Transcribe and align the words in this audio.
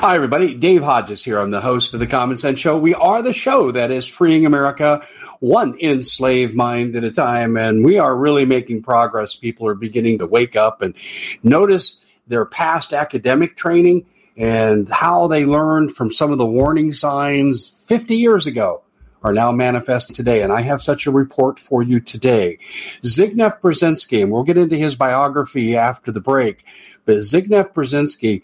Hi, 0.00 0.14
everybody. 0.14 0.54
Dave 0.54 0.84
Hodges 0.84 1.24
here. 1.24 1.40
I'm 1.40 1.50
the 1.50 1.60
host 1.60 1.92
of 1.92 1.98
the 1.98 2.06
Common 2.06 2.36
Sense 2.36 2.60
Show. 2.60 2.78
We 2.78 2.94
are 2.94 3.20
the 3.20 3.32
show 3.32 3.72
that 3.72 3.90
is 3.90 4.06
freeing 4.06 4.46
America 4.46 5.04
one 5.40 5.76
enslaved 5.80 6.54
mind 6.54 6.94
at 6.94 7.02
a 7.02 7.10
time, 7.10 7.56
and 7.56 7.84
we 7.84 7.98
are 7.98 8.16
really 8.16 8.44
making 8.44 8.84
progress. 8.84 9.34
People 9.34 9.66
are 9.66 9.74
beginning 9.74 10.20
to 10.20 10.26
wake 10.28 10.54
up 10.54 10.82
and 10.82 10.94
notice 11.42 11.98
their 12.28 12.44
past 12.44 12.92
academic 12.92 13.56
training 13.56 14.06
and 14.36 14.88
how 14.88 15.26
they 15.26 15.44
learned 15.44 15.96
from 15.96 16.12
some 16.12 16.30
of 16.30 16.38
the 16.38 16.46
warning 16.46 16.92
signs 16.92 17.66
50 17.88 18.14
years 18.14 18.46
ago 18.46 18.84
are 19.24 19.32
now 19.32 19.50
manifest 19.50 20.14
today. 20.14 20.42
And 20.42 20.52
I 20.52 20.60
have 20.60 20.80
such 20.80 21.06
a 21.06 21.10
report 21.10 21.58
for 21.58 21.82
you 21.82 21.98
today. 21.98 22.58
Zygmunt 23.02 23.60
Brzezinski, 23.60 24.22
and 24.22 24.30
we'll 24.30 24.44
get 24.44 24.58
into 24.58 24.76
his 24.76 24.94
biography 24.94 25.76
after 25.76 26.12
the 26.12 26.20
break. 26.20 26.64
But 27.08 27.16
Zygmunt 27.20 27.72
Brzezinski, 27.72 28.42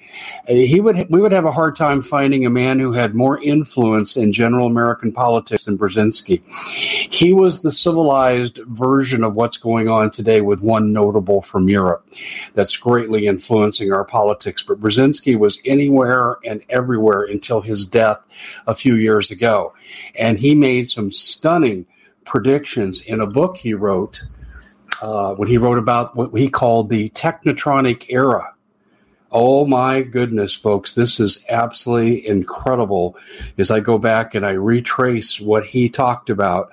uh, 0.48 0.54
he 0.54 0.80
would 0.80 1.10
we 1.10 1.20
would 1.20 1.32
have 1.32 1.44
a 1.44 1.52
hard 1.52 1.76
time 1.76 2.00
finding 2.00 2.47
a 2.47 2.50
man 2.50 2.78
who 2.78 2.94
had 2.94 3.14
more 3.14 3.38
influence 3.38 4.16
in 4.16 4.32
general 4.32 4.66
American 4.66 5.12
politics 5.12 5.66
than 5.66 5.76
Brzezinski. 5.76 6.42
He 7.12 7.34
was 7.34 7.60
the 7.60 7.70
civilized 7.70 8.60
version 8.66 9.22
of 9.22 9.34
what's 9.34 9.58
going 9.58 9.91
on 9.91 10.10
today, 10.10 10.41
with 10.41 10.62
one 10.62 10.94
notable 10.94 11.42
from 11.42 11.69
Europe 11.69 12.08
that's 12.54 12.74
greatly 12.78 13.26
influencing 13.26 13.92
our 13.92 14.03
politics. 14.03 14.62
But 14.62 14.80
Brzezinski 14.80 15.38
was 15.38 15.58
anywhere 15.66 16.38
and 16.42 16.62
everywhere 16.70 17.24
until 17.24 17.60
his 17.60 17.84
death 17.84 18.22
a 18.66 18.74
few 18.74 18.94
years 18.94 19.30
ago, 19.30 19.74
and 20.19 20.38
he 20.38 20.54
made 20.54 20.88
some 20.88 21.12
stunning 21.12 21.84
predictions 22.24 23.03
in 23.03 23.20
a 23.20 23.26
book 23.26 23.58
he 23.58 23.74
wrote. 23.74 24.22
Uh, 25.03 25.34
when 25.34 25.48
he 25.48 25.58
wrote 25.58 25.76
about 25.76 26.16
what 26.16 26.30
he 26.34 26.48
called 26.48 26.88
the 26.88 27.10
technotronic 27.10 28.06
era, 28.08 28.53
Oh 29.37 29.67
my 29.67 30.03
goodness, 30.03 30.55
folks, 30.55 30.93
this 30.93 31.19
is 31.19 31.45
absolutely 31.49 32.25
incredible 32.25 33.17
as 33.59 33.69
I 33.69 33.81
go 33.81 33.99
back 33.99 34.37
and 34.37 34.47
I 34.47 34.53
retrace 34.53 35.41
what 35.41 35.65
he 35.65 35.89
talked 35.89 36.31
about. 36.31 36.71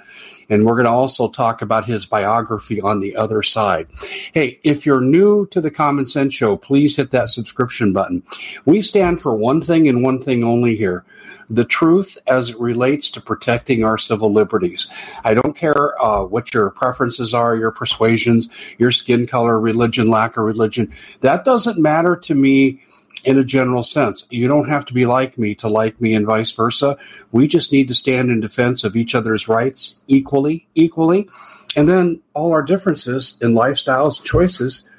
And 0.48 0.64
we're 0.64 0.76
going 0.76 0.86
to 0.86 0.92
also 0.92 1.28
talk 1.28 1.64
about 1.64 1.86
his 1.86 2.06
biography 2.06 2.80
on 2.80 3.00
the 3.00 3.16
other 3.16 3.42
side. 3.42 3.88
Hey, 4.32 4.60
if 4.64 4.86
you're 4.86 5.02
new 5.02 5.48
to 5.48 5.60
the 5.60 5.72
Common 5.72 6.06
Sense 6.06 6.36
Show, 6.36 6.56
please 6.56 6.96
hit 6.96 7.10
that 7.12 7.30
subscription 7.30 7.94
button. 7.94 8.22
We 8.66 8.84
stand 8.84 9.22
for 9.22 9.34
one 9.34 9.62
thing 9.62 9.88
and 9.88 10.04
one 10.04 10.22
thing 10.22 10.44
only 10.44 10.76
here 10.76 11.04
the 11.52 11.66
truth 11.66 12.18
as 12.28 12.50
it 12.50 12.60
relates 12.60 13.10
to 13.10 13.22
protecting 13.22 13.84
our 13.84 13.98
civil 13.98 14.32
liberties. 14.32 14.88
I 15.26 15.34
don't 15.34 15.56
care 15.56 16.02
uh, 16.02 16.24
what 16.24 16.54
your 16.54 16.72
preferences 16.72 17.34
are, 17.34 17.58
your 17.58 17.72
persuasions, 17.72 18.50
your 18.78 18.92
skin 18.92 19.28
color, 19.28 19.60
religion, 19.60 20.10
lack 20.10 20.38
of 20.38 20.46
religion. 20.46 20.94
That 21.20 21.44
doesn't 21.44 21.78
matter 21.78 22.16
to 22.16 22.34
me 22.34 22.82
in 23.26 23.38
a 23.38 23.44
general 23.44 23.84
sense. 23.84 24.26
You 24.30 24.48
don't 24.48 24.70
have 24.70 24.86
to 24.86 24.94
be 24.94 25.06
like 25.06 25.38
me 25.38 25.54
to 25.56 25.68
like 25.68 26.00
me 26.00 26.16
and 26.16 26.26
vice 26.26 26.52
versa. 26.54 26.98
We 27.34 27.48
just 27.48 27.72
need 27.72 27.90
to 27.90 27.94
stand 27.94 28.32
in 28.32 28.40
defense 28.40 28.86
of 28.86 28.96
each 28.96 29.14
other's 29.14 29.50
rights 29.50 29.96
equally, 30.08 30.68
equally. 30.74 31.30
And 31.76 31.88
then 31.88 32.22
all 32.34 32.54
our 32.54 32.64
differences 32.64 33.38
in 33.42 33.54
lifestyles 33.54 34.24
choices, 34.24 34.90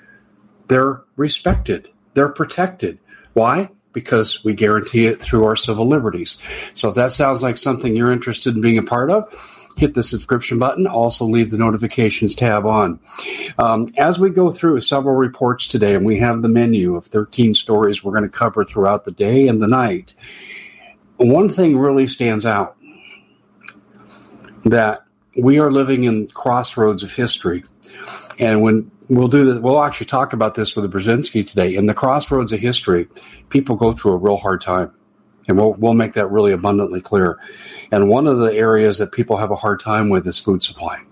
they're 0.68 1.02
respected. 1.16 1.88
They're 2.14 2.28
protected. 2.28 2.98
Why? 3.32 3.70
Because 3.92 4.42
we 4.44 4.54
guarantee 4.54 5.06
it 5.06 5.20
through 5.20 5.44
our 5.44 5.56
civil 5.56 5.86
liberties. 5.86 6.38
So 6.74 6.88
if 6.88 6.94
that 6.96 7.12
sounds 7.12 7.42
like 7.42 7.56
something 7.56 7.94
you're 7.94 8.12
interested 8.12 8.54
in 8.54 8.60
being 8.60 8.78
a 8.78 8.82
part 8.82 9.10
of, 9.10 9.32
hit 9.76 9.94
the 9.94 10.02
subscription 10.02 10.58
button. 10.58 10.86
Also, 10.86 11.24
leave 11.24 11.50
the 11.50 11.58
notifications 11.58 12.34
tab 12.34 12.66
on. 12.66 13.00
Um, 13.58 13.88
as 13.96 14.18
we 14.18 14.30
go 14.30 14.50
through 14.50 14.80
several 14.80 15.14
reports 15.14 15.66
today, 15.66 15.94
and 15.94 16.04
we 16.04 16.18
have 16.18 16.42
the 16.42 16.48
menu 16.48 16.96
of 16.96 17.06
13 17.06 17.54
stories 17.54 18.02
we're 18.02 18.12
going 18.12 18.24
to 18.24 18.28
cover 18.28 18.64
throughout 18.64 19.04
the 19.04 19.12
day 19.12 19.48
and 19.48 19.62
the 19.62 19.68
night, 19.68 20.14
one 21.16 21.48
thing 21.48 21.78
really 21.78 22.08
stands 22.08 22.44
out 22.44 22.76
that 24.64 25.04
we 25.36 25.58
are 25.58 25.70
living 25.70 26.04
in 26.04 26.26
crossroads 26.28 27.02
of 27.02 27.12
history. 27.12 27.64
And 28.42 28.60
when 28.60 28.90
we'll 29.08 29.28
do 29.28 29.44
this. 29.44 29.58
We'll 29.58 29.82
actually 29.82 30.06
talk 30.06 30.32
about 30.32 30.54
this 30.54 30.74
with 30.74 30.90
the 30.90 30.98
Brzezinski 30.98 31.46
today. 31.46 31.74
In 31.74 31.86
the 31.86 31.94
crossroads 31.94 32.52
of 32.52 32.60
history, 32.60 33.08
people 33.50 33.76
go 33.76 33.92
through 33.92 34.12
a 34.12 34.16
real 34.16 34.36
hard 34.36 34.60
time, 34.60 34.92
and 35.46 35.56
we'll 35.56 35.74
we'll 35.74 35.94
make 35.94 36.14
that 36.14 36.30
really 36.30 36.52
abundantly 36.52 37.00
clear. 37.00 37.38
And 37.90 38.08
one 38.08 38.26
of 38.26 38.38
the 38.38 38.52
areas 38.52 38.98
that 38.98 39.12
people 39.12 39.36
have 39.36 39.50
a 39.50 39.56
hard 39.56 39.80
time 39.80 40.08
with 40.08 40.26
is 40.26 40.38
food 40.38 40.62
supply. 40.62 41.02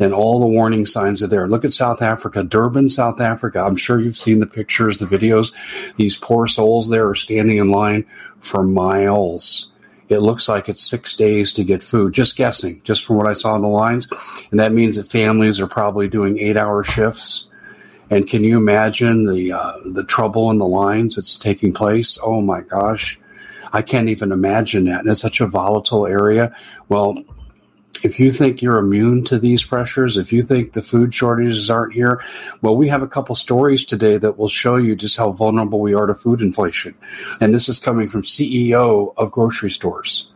And 0.00 0.12
all 0.12 0.40
the 0.40 0.46
warning 0.46 0.86
signs 0.86 1.22
are 1.22 1.28
there. 1.28 1.46
Look 1.46 1.64
at 1.64 1.72
South 1.72 2.02
Africa, 2.02 2.42
Durban, 2.42 2.88
South 2.88 3.20
Africa. 3.20 3.62
I'm 3.62 3.76
sure 3.76 4.00
you've 4.00 4.16
seen 4.16 4.40
the 4.40 4.46
pictures, 4.46 4.98
the 4.98 5.06
videos. 5.06 5.52
These 5.96 6.16
poor 6.16 6.48
souls 6.48 6.88
there 6.88 7.08
are 7.08 7.14
standing 7.14 7.58
in 7.58 7.70
line 7.70 8.04
for 8.40 8.64
miles 8.64 9.70
it 10.08 10.18
looks 10.18 10.48
like 10.48 10.68
it's 10.68 10.86
six 10.86 11.14
days 11.14 11.52
to 11.54 11.64
get 11.64 11.82
food. 11.82 12.12
Just 12.12 12.36
guessing, 12.36 12.80
just 12.84 13.04
from 13.04 13.16
what 13.16 13.26
I 13.26 13.32
saw 13.32 13.54
in 13.56 13.62
the 13.62 13.68
lines. 13.68 14.08
And 14.50 14.60
that 14.60 14.72
means 14.72 14.96
that 14.96 15.04
families 15.04 15.60
are 15.60 15.66
probably 15.66 16.08
doing 16.08 16.38
eight 16.38 16.56
hour 16.56 16.84
shifts. 16.84 17.46
And 18.10 18.28
can 18.28 18.44
you 18.44 18.58
imagine 18.58 19.26
the 19.26 19.52
uh, 19.52 19.78
the 19.84 20.04
trouble 20.04 20.50
in 20.50 20.58
the 20.58 20.66
lines 20.66 21.16
that's 21.16 21.36
taking 21.36 21.72
place? 21.72 22.18
Oh 22.22 22.42
my 22.42 22.60
gosh, 22.60 23.18
I 23.72 23.82
can't 23.82 24.10
even 24.10 24.30
imagine 24.30 24.84
that. 24.84 25.00
And 25.00 25.08
it's 25.08 25.20
such 25.20 25.40
a 25.40 25.46
volatile 25.46 26.06
area. 26.06 26.54
Well, 26.88 27.16
if 28.04 28.20
you 28.20 28.30
think 28.30 28.60
you're 28.60 28.76
immune 28.76 29.24
to 29.24 29.38
these 29.38 29.64
pressures, 29.64 30.18
if 30.18 30.30
you 30.30 30.42
think 30.42 30.74
the 30.74 30.82
food 30.82 31.14
shortages 31.14 31.70
aren't 31.70 31.94
here, 31.94 32.22
well, 32.60 32.76
we 32.76 32.86
have 32.88 33.02
a 33.02 33.08
couple 33.08 33.34
stories 33.34 33.82
today 33.82 34.18
that 34.18 34.36
will 34.36 34.50
show 34.50 34.76
you 34.76 34.94
just 34.94 35.16
how 35.16 35.32
vulnerable 35.32 35.80
we 35.80 35.94
are 35.94 36.06
to 36.06 36.14
food 36.14 36.42
inflation. 36.42 36.94
And 37.40 37.54
this 37.54 37.66
is 37.66 37.78
coming 37.78 38.06
from 38.06 38.20
CEO 38.20 39.14
of 39.16 39.32
grocery 39.32 39.70
stores. 39.70 40.28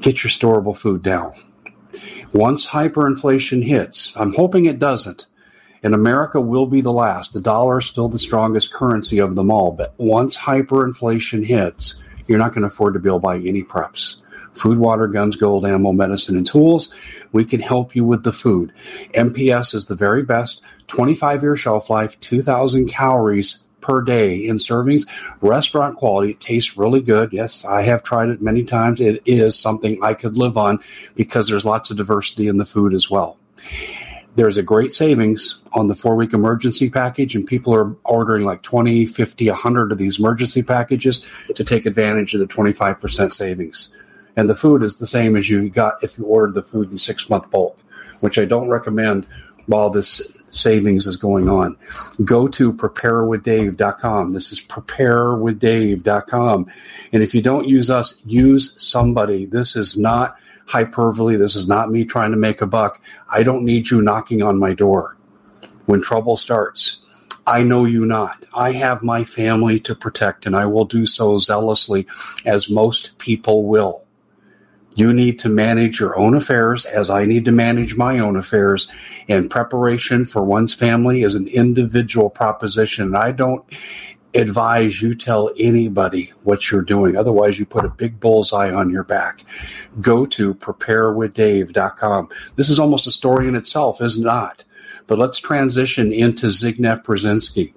Get 0.00 0.22
your 0.22 0.30
storable 0.30 0.76
food 0.76 1.02
down. 1.02 1.32
Once 2.32 2.64
hyperinflation 2.64 3.64
hits, 3.64 4.12
I'm 4.14 4.32
hoping 4.32 4.66
it 4.66 4.78
doesn't, 4.78 5.26
and 5.82 5.94
America 5.94 6.40
will 6.40 6.66
be 6.66 6.80
the 6.80 6.92
last. 6.92 7.32
The 7.32 7.40
dollar 7.40 7.78
is 7.78 7.86
still 7.86 8.08
the 8.08 8.20
strongest 8.20 8.72
currency 8.72 9.18
of 9.18 9.34
them 9.34 9.50
all, 9.50 9.72
but 9.72 9.94
once 9.98 10.36
hyperinflation 10.36 11.44
hits, 11.44 11.96
you're 12.28 12.38
not 12.38 12.50
going 12.50 12.62
to 12.62 12.68
afford 12.68 12.94
to 12.94 13.00
be 13.00 13.08
able 13.08 13.18
to 13.18 13.24
buy 13.24 13.38
any 13.38 13.64
preps 13.64 14.21
food, 14.54 14.78
water, 14.78 15.08
guns, 15.08 15.36
gold, 15.36 15.66
ammo, 15.66 15.92
medicine, 15.92 16.36
and 16.36 16.46
tools. 16.46 16.94
We 17.32 17.44
can 17.44 17.60
help 17.60 17.96
you 17.96 18.04
with 18.04 18.24
the 18.24 18.32
food. 18.32 18.72
MPS 19.14 19.74
is 19.74 19.86
the 19.86 19.96
very 19.96 20.22
best 20.22 20.62
25 20.88 21.42
year 21.42 21.56
shelf 21.56 21.90
life, 21.90 22.18
2,000 22.20 22.88
calories 22.88 23.58
per 23.80 24.00
day 24.00 24.36
in 24.36 24.56
servings, 24.56 25.06
restaurant 25.40 25.96
quality. 25.96 26.30
It 26.30 26.40
tastes 26.40 26.76
really 26.78 27.00
good. 27.00 27.32
Yes, 27.32 27.64
I 27.64 27.82
have 27.82 28.02
tried 28.02 28.28
it 28.28 28.40
many 28.40 28.64
times. 28.64 29.00
It 29.00 29.22
is 29.26 29.58
something 29.58 29.98
I 30.02 30.14
could 30.14 30.38
live 30.38 30.56
on 30.56 30.78
because 31.14 31.48
there's 31.48 31.66
lots 31.66 31.90
of 31.90 31.96
diversity 31.96 32.48
in 32.48 32.56
the 32.56 32.64
food 32.64 32.94
as 32.94 33.10
well. 33.10 33.36
There's 34.34 34.56
a 34.56 34.62
great 34.62 34.92
savings 34.92 35.60
on 35.74 35.88
the 35.88 35.94
four 35.94 36.16
week 36.16 36.32
emergency 36.32 36.88
package, 36.88 37.36
and 37.36 37.46
people 37.46 37.74
are 37.74 37.94
ordering 38.04 38.46
like 38.46 38.62
20, 38.62 39.04
50, 39.04 39.50
100 39.50 39.92
of 39.92 39.98
these 39.98 40.18
emergency 40.18 40.62
packages 40.62 41.22
to 41.54 41.64
take 41.64 41.84
advantage 41.84 42.32
of 42.32 42.40
the 42.40 42.46
25% 42.46 43.32
savings 43.32 43.90
and 44.36 44.48
the 44.48 44.54
food 44.54 44.82
is 44.82 44.98
the 44.98 45.06
same 45.06 45.36
as 45.36 45.50
you 45.50 45.68
got 45.68 46.02
if 46.02 46.18
you 46.18 46.24
ordered 46.24 46.54
the 46.54 46.62
food 46.62 46.90
in 46.90 46.96
six 46.96 47.28
month 47.28 47.50
bulk, 47.50 47.78
which 48.20 48.38
I 48.38 48.44
don't 48.44 48.68
recommend 48.68 49.26
while 49.66 49.90
this 49.90 50.22
savings 50.50 51.06
is 51.06 51.16
going 51.16 51.48
on. 51.48 51.76
Go 52.24 52.48
to 52.48 52.72
preparewithdave.com. 52.72 54.32
This 54.32 54.52
is 54.52 54.60
preparewithdave.com. 54.60 56.66
And 57.12 57.22
if 57.22 57.34
you 57.34 57.42
don't 57.42 57.68
use 57.68 57.90
us, 57.90 58.20
use 58.24 58.74
somebody. 58.76 59.46
This 59.46 59.76
is 59.76 59.98
not 59.98 60.36
hyperbole. 60.66 61.36
This 61.36 61.56
is 61.56 61.66
not 61.66 61.90
me 61.90 62.04
trying 62.04 62.30
to 62.30 62.36
make 62.36 62.60
a 62.60 62.66
buck. 62.66 63.00
I 63.28 63.42
don't 63.42 63.64
need 63.64 63.90
you 63.90 64.02
knocking 64.02 64.42
on 64.42 64.58
my 64.58 64.74
door 64.74 65.16
when 65.86 66.02
trouble 66.02 66.36
starts. 66.36 66.98
I 67.46 67.62
know 67.64 67.84
you 67.84 68.06
not. 68.06 68.46
I 68.54 68.72
have 68.72 69.02
my 69.02 69.24
family 69.24 69.80
to 69.80 69.96
protect, 69.96 70.46
and 70.46 70.54
I 70.54 70.66
will 70.66 70.84
do 70.84 71.06
so 71.06 71.38
zealously, 71.38 72.06
as 72.44 72.70
most 72.70 73.18
people 73.18 73.64
will. 73.64 74.01
You 74.94 75.12
need 75.12 75.38
to 75.40 75.48
manage 75.48 76.00
your 76.00 76.18
own 76.18 76.34
affairs 76.34 76.84
as 76.84 77.08
I 77.10 77.24
need 77.24 77.44
to 77.46 77.52
manage 77.52 77.96
my 77.96 78.18
own 78.18 78.36
affairs. 78.36 78.88
And 79.28 79.50
preparation 79.50 80.24
for 80.24 80.42
one's 80.42 80.74
family 80.74 81.22
is 81.22 81.34
an 81.34 81.48
individual 81.48 82.28
proposition. 82.30 83.06
And 83.06 83.16
I 83.16 83.32
don't 83.32 83.64
advise 84.34 85.02
you 85.02 85.14
tell 85.14 85.50
anybody 85.58 86.32
what 86.42 86.70
you're 86.70 86.82
doing. 86.82 87.16
Otherwise, 87.16 87.58
you 87.58 87.66
put 87.66 87.84
a 87.84 87.90
big 87.90 88.20
bullseye 88.20 88.72
on 88.72 88.90
your 88.90 89.04
back. 89.04 89.44
Go 90.00 90.26
to 90.26 90.54
preparewithdave.com. 90.54 92.28
This 92.56 92.70
is 92.70 92.78
almost 92.78 93.06
a 93.06 93.10
story 93.10 93.48
in 93.48 93.54
itself, 93.54 94.00
is 94.00 94.18
not? 94.18 94.64
But 95.06 95.18
let's 95.18 95.38
transition 95.38 96.12
into 96.12 96.46
Zygmunt 96.46 97.04
Brzezinski. 97.04 97.74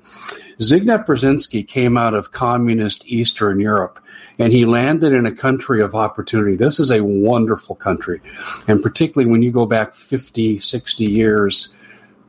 Zygmunt 0.60 1.06
Brzezinski 1.06 1.68
came 1.68 1.98
out 1.98 2.14
of 2.14 2.32
communist 2.32 3.06
Eastern 3.06 3.60
Europe 3.60 4.00
and 4.40 4.52
he 4.52 4.66
landed 4.66 5.14
in 5.14 5.26
a 5.26 5.36
country 5.36 5.82
of 5.82 5.96
opportunity. 5.96 6.56
This 6.56 6.80
is 6.80 6.92
a 6.92 7.04
wonderful 7.04 7.76
country. 7.76 8.22
And 8.68 8.82
particularly 8.82 9.30
when 9.30 9.42
you 9.42 9.52
go 9.52 9.66
back 9.66 9.96
50, 9.96 10.60
60 10.60 11.06
years, 11.06 11.74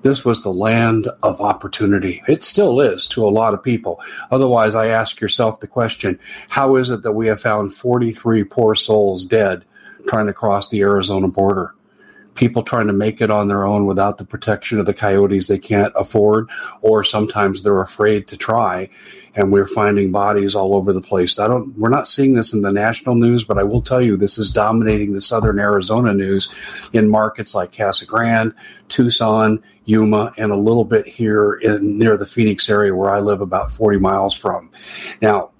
this 0.03 0.25
was 0.25 0.43
the 0.43 0.53
land 0.53 1.09
of 1.23 1.41
opportunity. 1.41 2.23
It 2.29 2.43
still 2.43 2.81
is 2.81 3.07
to 3.09 3.27
a 3.27 3.29
lot 3.29 3.55
of 3.55 3.63
people. 3.63 4.01
Otherwise, 4.31 4.75
I 4.75 4.89
ask 4.89 5.21
yourself 5.21 5.61
the 5.61 5.67
question 5.67 6.21
how 6.49 6.77
is 6.77 6.91
it 6.91 7.03
that 7.03 7.13
we 7.13 7.27
have 7.27 7.41
found 7.41 7.75
43 7.75 8.45
poor 8.45 8.75
souls 8.75 9.25
dead 9.25 9.65
trying 10.07 10.27
to 10.27 10.33
cross 10.33 10.69
the 10.69 10.83
Arizona 10.83 11.29
border? 11.29 11.75
People 12.35 12.63
trying 12.63 12.87
to 12.87 12.93
make 12.93 13.21
it 13.21 13.31
on 13.31 13.49
their 13.49 13.65
own 13.65 13.87
without 13.87 14.19
the 14.19 14.25
protection 14.25 14.79
of 14.79 14.87
the 14.87 14.95
coyotes 14.95 15.49
they 15.49 15.59
can't 15.59 15.93
afford, 15.97 16.51
or 16.83 17.03
sometimes 17.03 17.63
they're 17.63 17.81
afraid 17.81 18.29
to 18.29 18.37
try 18.37 18.91
and 19.37 19.53
we're 19.53 19.67
finding 19.67 20.11
bodies 20.11 20.55
all 20.55 20.75
over 20.75 20.93
the 20.93 21.01
place. 21.01 21.39
I 21.39 21.47
don't, 21.47 21.77
we're 21.79 21.91
not 21.91 22.09
seeing 22.09 22.35
this 22.35 22.53
in 22.53 22.63
the 22.63 22.73
national 22.73 23.15
news, 23.15 23.45
but 23.45 23.59
I 23.59 23.63
will 23.63 23.83
tell 23.83 24.01
you 24.01 24.17
this 24.17 24.39
is 24.39 24.51
dominating 24.51 25.13
the 25.13 25.21
southern 25.21 25.59
Arizona 25.59 26.15
news 26.15 26.49
in 26.93 27.11
markets 27.11 27.55
like 27.55 27.77
Casa 27.77 28.07
Grande, 28.07 28.55
Tucson, 28.89 29.63
Yuma, 29.85 30.33
and 30.39 30.51
a 30.51 30.57
little 30.57 30.85
bit 30.85 31.07
here 31.07 31.53
in 31.55 31.99
near 31.99 32.17
the 32.17 32.27
Phoenix 32.27 32.69
area 32.69 32.95
where 32.95 33.11
I 33.11 33.21
live 33.21 33.41
about 33.41 33.71
40 33.71 33.99
miles 33.99 34.35
from. 34.35 34.71
Now, 35.21 35.51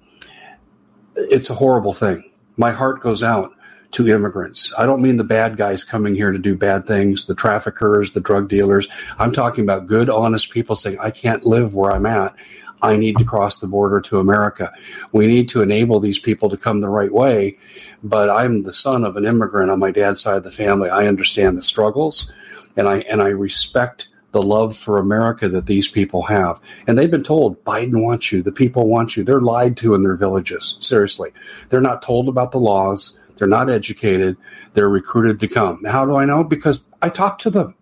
it's 1.15 1.49
a 1.49 1.55
horrible 1.55 1.93
thing. 1.93 2.29
My 2.57 2.71
heart 2.71 3.01
goes 3.01 3.21
out 3.23 3.53
to 3.91 4.07
immigrants. 4.07 4.73
I 4.77 4.85
don't 4.85 5.01
mean 5.01 5.17
the 5.17 5.23
bad 5.23 5.55
guys 5.55 5.83
coming 5.83 6.13
here 6.13 6.31
to 6.31 6.37
do 6.39 6.55
bad 6.55 6.85
things, 6.85 7.25
the 7.25 7.35
traffickers, 7.35 8.11
the 8.11 8.19
drug 8.19 8.49
dealers. 8.49 8.87
I'm 9.17 9.31
talking 9.31 9.63
about 9.63 9.87
good, 9.87 10.09
honest 10.09 10.51
people 10.51 10.75
saying, 10.75 10.97
I 10.99 11.11
can't 11.11 11.45
live 11.45 11.73
where 11.73 11.91
I'm 11.91 12.05
at. 12.05 12.35
I 12.81 12.95
need 12.95 13.17
to 13.17 13.25
cross 13.25 13.59
the 13.59 13.67
border 13.67 14.01
to 14.01 14.19
America. 14.19 14.71
We 15.11 15.27
need 15.27 15.49
to 15.49 15.61
enable 15.61 15.99
these 15.99 16.19
people 16.19 16.49
to 16.49 16.57
come 16.57 16.81
the 16.81 16.89
right 16.89 17.11
way. 17.11 17.57
But 18.03 18.29
I'm 18.29 18.63
the 18.63 18.73
son 18.73 19.03
of 19.03 19.17
an 19.17 19.25
immigrant 19.25 19.71
on 19.71 19.79
my 19.79 19.91
dad's 19.91 20.21
side 20.21 20.37
of 20.37 20.43
the 20.43 20.51
family. 20.51 20.89
I 20.89 21.07
understand 21.07 21.57
the 21.57 21.63
struggles 21.63 22.31
and 22.75 22.87
I 22.87 22.99
and 23.01 23.21
I 23.21 23.29
respect 23.29 24.07
the 24.31 24.41
love 24.41 24.77
for 24.77 24.99
America 24.99 25.49
that 25.49 25.65
these 25.65 25.87
people 25.87 26.23
have. 26.23 26.61
And 26.85 26.97
they've 26.97 27.09
been 27.09 27.23
told 27.23 27.63
Biden 27.63 28.03
wants 28.03 28.31
you, 28.31 28.41
the 28.41 28.51
people 28.51 28.87
want 28.87 29.17
you. 29.17 29.23
They're 29.23 29.41
lied 29.41 29.77
to 29.77 29.95
in 29.95 30.03
their 30.03 30.17
villages. 30.17 30.77
Seriously. 30.79 31.31
They're 31.69 31.81
not 31.81 32.01
told 32.01 32.29
about 32.29 32.51
the 32.51 32.59
laws. 32.59 33.17
They're 33.37 33.47
not 33.47 33.69
educated. 33.69 34.37
They're 34.73 34.89
recruited 34.89 35.39
to 35.39 35.47
come. 35.47 35.83
How 35.85 36.05
do 36.05 36.15
I 36.15 36.25
know? 36.25 36.43
Because 36.43 36.83
I 37.01 37.09
talk 37.09 37.39
to 37.39 37.49
them. 37.49 37.75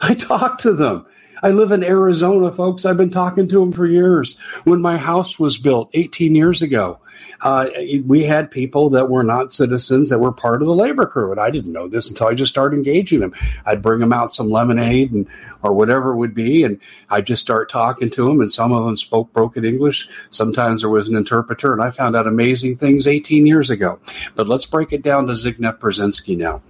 I 0.00 0.14
talk 0.14 0.58
to 0.58 0.72
them. 0.72 1.06
I 1.42 1.50
live 1.50 1.72
in 1.72 1.84
Arizona, 1.84 2.50
folks. 2.52 2.84
I've 2.84 2.96
been 2.96 3.10
talking 3.10 3.48
to 3.48 3.60
them 3.60 3.72
for 3.72 3.86
years. 3.86 4.38
When 4.64 4.80
my 4.80 4.96
house 4.96 5.38
was 5.38 5.58
built 5.58 5.90
18 5.94 6.34
years 6.34 6.62
ago, 6.62 7.00
uh, 7.40 7.68
we 8.04 8.24
had 8.24 8.50
people 8.50 8.90
that 8.90 9.08
were 9.08 9.22
not 9.22 9.52
citizens 9.52 10.10
that 10.10 10.18
were 10.18 10.32
part 10.32 10.60
of 10.60 10.66
the 10.66 10.74
labor 10.74 11.06
crew, 11.06 11.30
and 11.30 11.40
I 11.40 11.50
didn't 11.50 11.72
know 11.72 11.86
this 11.86 12.08
until 12.08 12.26
I 12.26 12.34
just 12.34 12.50
started 12.50 12.76
engaging 12.76 13.20
them. 13.20 13.32
I'd 13.64 13.82
bring 13.82 14.00
them 14.00 14.12
out 14.12 14.32
some 14.32 14.50
lemonade 14.50 15.12
and 15.12 15.26
or 15.62 15.72
whatever 15.72 16.12
it 16.12 16.16
would 16.16 16.34
be, 16.34 16.64
and 16.64 16.80
I'd 17.10 17.26
just 17.26 17.42
start 17.42 17.70
talking 17.70 18.10
to 18.10 18.26
them. 18.26 18.40
And 18.40 18.50
some 18.50 18.72
of 18.72 18.84
them 18.84 18.96
spoke 18.96 19.32
broken 19.32 19.64
English. 19.64 20.08
Sometimes 20.30 20.80
there 20.80 20.90
was 20.90 21.08
an 21.08 21.16
interpreter, 21.16 21.72
and 21.72 21.82
I 21.82 21.90
found 21.90 22.16
out 22.16 22.26
amazing 22.26 22.76
things 22.76 23.06
18 23.06 23.46
years 23.46 23.70
ago. 23.70 24.00
But 24.34 24.48
let's 24.48 24.66
break 24.66 24.92
it 24.92 25.02
down 25.02 25.26
to 25.26 25.34
Zygmunt 25.34 25.78
Brzezinski 25.78 26.36
now. 26.36 26.62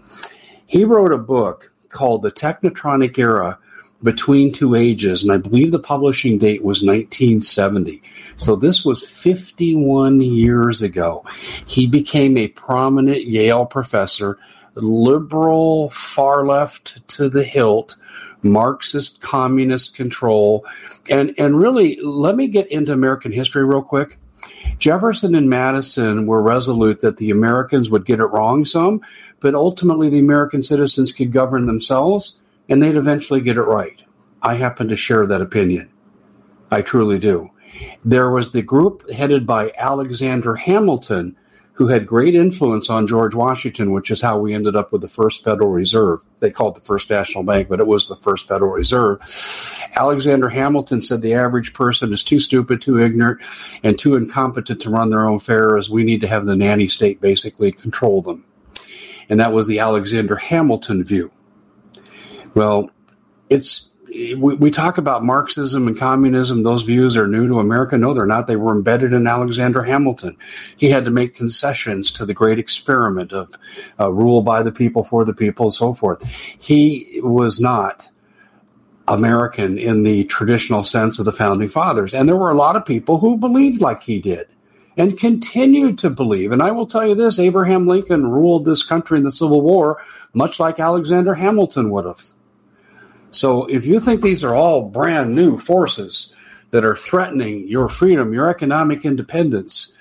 He 0.67 0.85
wrote 0.85 1.13
a 1.13 1.19
book 1.19 1.73
called 1.89 2.23
The 2.23 2.33
Technotronic 2.33 3.17
Era 3.19 3.59
between 4.03 4.53
two 4.53 4.75
ages, 4.75 5.23
and 5.23 5.33
I 5.33 5.39
believe 5.39 5.73
the 5.73 5.79
publishing 5.79 6.39
date 6.39 6.63
was 6.63 6.83
1970. 6.83 8.03
So 8.37 8.55
this 8.55 8.85
was 8.85 9.09
51 9.09 10.21
years 10.21 10.83
ago. 10.83 11.25
He 11.67 11.87
became 11.87 12.37
a 12.37 12.49
prominent 12.49 13.25
Yale 13.25 13.67
professor, 13.67 14.39
liberal, 14.75 15.91
far 15.91 16.47
left 16.47 17.07
to 17.09 17.29
the 17.29 17.43
hilt, 17.43 17.97
Marxist 18.43 19.21
communist 19.21 19.97
control. 19.97 20.65
And, 21.11 21.35
and 21.39 21.59
really, 21.59 21.99
let 22.01 22.37
me 22.37 22.47
get 22.47 22.69
into 22.69 22.93
American 22.93 23.33
history 23.33 23.65
real 23.65 23.83
quick. 23.83 24.19
Jefferson 24.79 25.35
and 25.35 25.51
Madison 25.51 26.27
were 26.27 26.41
resolute 26.41 27.01
that 27.01 27.17
the 27.17 27.31
Americans 27.31 27.91
would 27.91 28.05
get 28.05 28.21
it 28.21 28.27
wrong 28.27 28.65
some, 28.65 29.01
but 29.41 29.57
ultimately 29.57 30.09
the 30.09 30.21
American 30.21 30.63
citizens 30.63 31.11
could 31.11 31.33
govern 31.33 31.67
themselves 31.67 32.38
and 32.69 32.83
they'd 32.83 32.97
eventually 32.97 33.41
get 33.41 33.57
it 33.57 33.63
right. 33.63 34.03
I 34.43 34.55
happen 34.55 34.89
to 34.89 34.97
share 34.97 35.27
that 35.27 35.43
opinion. 35.43 35.91
I 36.71 36.83
truly 36.83 37.19
do. 37.19 37.51
There 38.05 38.31
was 38.31 38.53
the 38.53 38.63
group 38.63 39.11
headed 39.11 39.47
by 39.47 39.73
Alexander 39.77 40.55
Hamilton, 40.55 41.37
who 41.73 41.87
had 41.87 42.07
great 42.07 42.35
influence 42.35 42.91
on 42.91 43.07
George 43.07 43.35
Washington, 43.35 43.93
which 43.93 44.11
is 44.11 44.21
how 44.21 44.37
we 44.39 44.53
ended 44.53 44.75
up 44.75 44.91
with 44.91 45.01
the 45.01 45.09
first 45.09 45.45
Federal 45.45 45.71
Reserve. 45.71 46.21
They 46.41 46.51
called 46.51 46.75
the 46.75 46.81
First 46.81 47.09
National 47.09 47.45
Bank, 47.45 47.69
but 47.69 47.79
it 47.79 47.87
was 47.87 48.09
the 48.09 48.17
first 48.17 48.49
Federal 48.49 48.73
Reserve. 48.73 49.21
Alexander 49.95 50.49
Hamilton 50.49 51.01
said 51.01 51.23
the 51.23 51.35
average 51.35 51.75
person 51.75 52.13
is 52.13 52.25
too 52.25 52.41
stupid, 52.41 52.83
too 52.83 52.99
ignorant, 52.99 53.41
and 53.85 53.97
too 53.97 54.17
incompetent 54.17 54.81
to 54.81 54.91
run 54.91 55.11
their 55.11 55.29
own 55.29 55.37
affairs. 55.37 55.89
We 55.89 56.03
need 56.03 56.21
to 56.23 56.29
have 56.29 56.47
the 56.47 56.57
nanny 56.57 56.89
state 56.89 57.21
basically 57.21 57.71
control 57.71 58.23
them. 58.23 58.45
And 59.29 59.39
that 59.39 59.53
was 59.53 59.69
the 59.69 59.79
Alexander 59.79 60.35
Hamilton 60.37 61.05
view. 61.05 61.31
Well, 62.55 62.91
it's 63.51 63.89
we, 64.09 64.35
we 64.35 64.71
talk 64.71 64.99
about 64.99 65.25
Marxism 65.25 65.87
and 65.87 65.99
communism. 65.99 66.63
Those 66.63 66.83
views 66.83 67.17
are 67.17 67.29
new 67.29 67.47
to 67.49 67.59
America. 67.59 67.97
No, 67.99 68.15
they're 68.15 68.27
not. 68.27 68.47
They 68.47 68.57
were 68.57 68.75
embedded 68.75 69.13
in 69.13 69.27
Alexander 69.27 69.83
Hamilton. 69.83 70.37
He 70.77 70.91
had 70.91 71.05
to 71.05 71.11
make 71.11 71.35
concessions 71.35 72.11
to 72.13 72.27
the 72.27 72.35
great 72.35 72.59
experiment 72.59 73.33
of 73.33 73.55
uh, 74.01 74.11
rule 74.11 74.43
by 74.43 74.63
the 74.63 74.73
people, 74.73 75.05
for 75.05 75.25
the 75.25 75.35
people, 75.35 75.67
and 75.67 75.75
so 75.75 75.95
forth. 75.95 76.25
He 76.59 77.21
was 77.23 77.61
not 77.61 78.09
American 79.07 79.79
in 79.79 80.03
the 80.03 80.25
traditional 80.25 80.83
sense 80.83 81.19
of 81.19 81.25
the 81.25 81.33
founding 81.33 81.69
fathers. 81.69 82.15
And 82.15 82.29
there 82.29 82.37
were 82.37 82.51
a 82.51 82.57
lot 82.57 82.77
of 82.77 82.85
people 82.85 83.19
who 83.19 83.37
believed 83.37 83.81
like 83.81 84.03
he 84.03 84.21
did 84.21 84.47
and 84.97 85.19
continued 85.19 85.99
to 85.99 86.11
believe. 86.11 86.53
And 86.53 86.63
I 86.63 86.73
will 86.73 86.87
tell 86.87 87.07
you 87.07 87.15
this 87.15 87.39
Abraham 87.39 87.87
Lincoln 87.87 88.27
ruled 88.27 88.65
this 88.65 88.83
country 88.83 89.19
in 89.19 89.25
the 89.25 89.31
Civil 89.31 89.61
War 89.61 90.03
much 90.35 90.61
like 90.61 90.79
Alexander 90.79 91.35
Hamilton 91.35 91.91
would 91.91 92.05
have. 92.05 92.23
So 93.39 93.67
if 93.67 93.87
you 93.87 94.01
think 94.01 94.21
these 94.21 94.43
are 94.43 94.55
all 94.55 94.83
brand 94.83 95.33
new 95.33 95.59
forces 95.59 96.35
that 96.73 96.85
are 96.85 96.97
threatening 96.97 97.69
your 97.69 97.89
freedom, 97.89 98.33
your 98.35 98.51
economic 98.51 99.05
independence, 99.05 99.93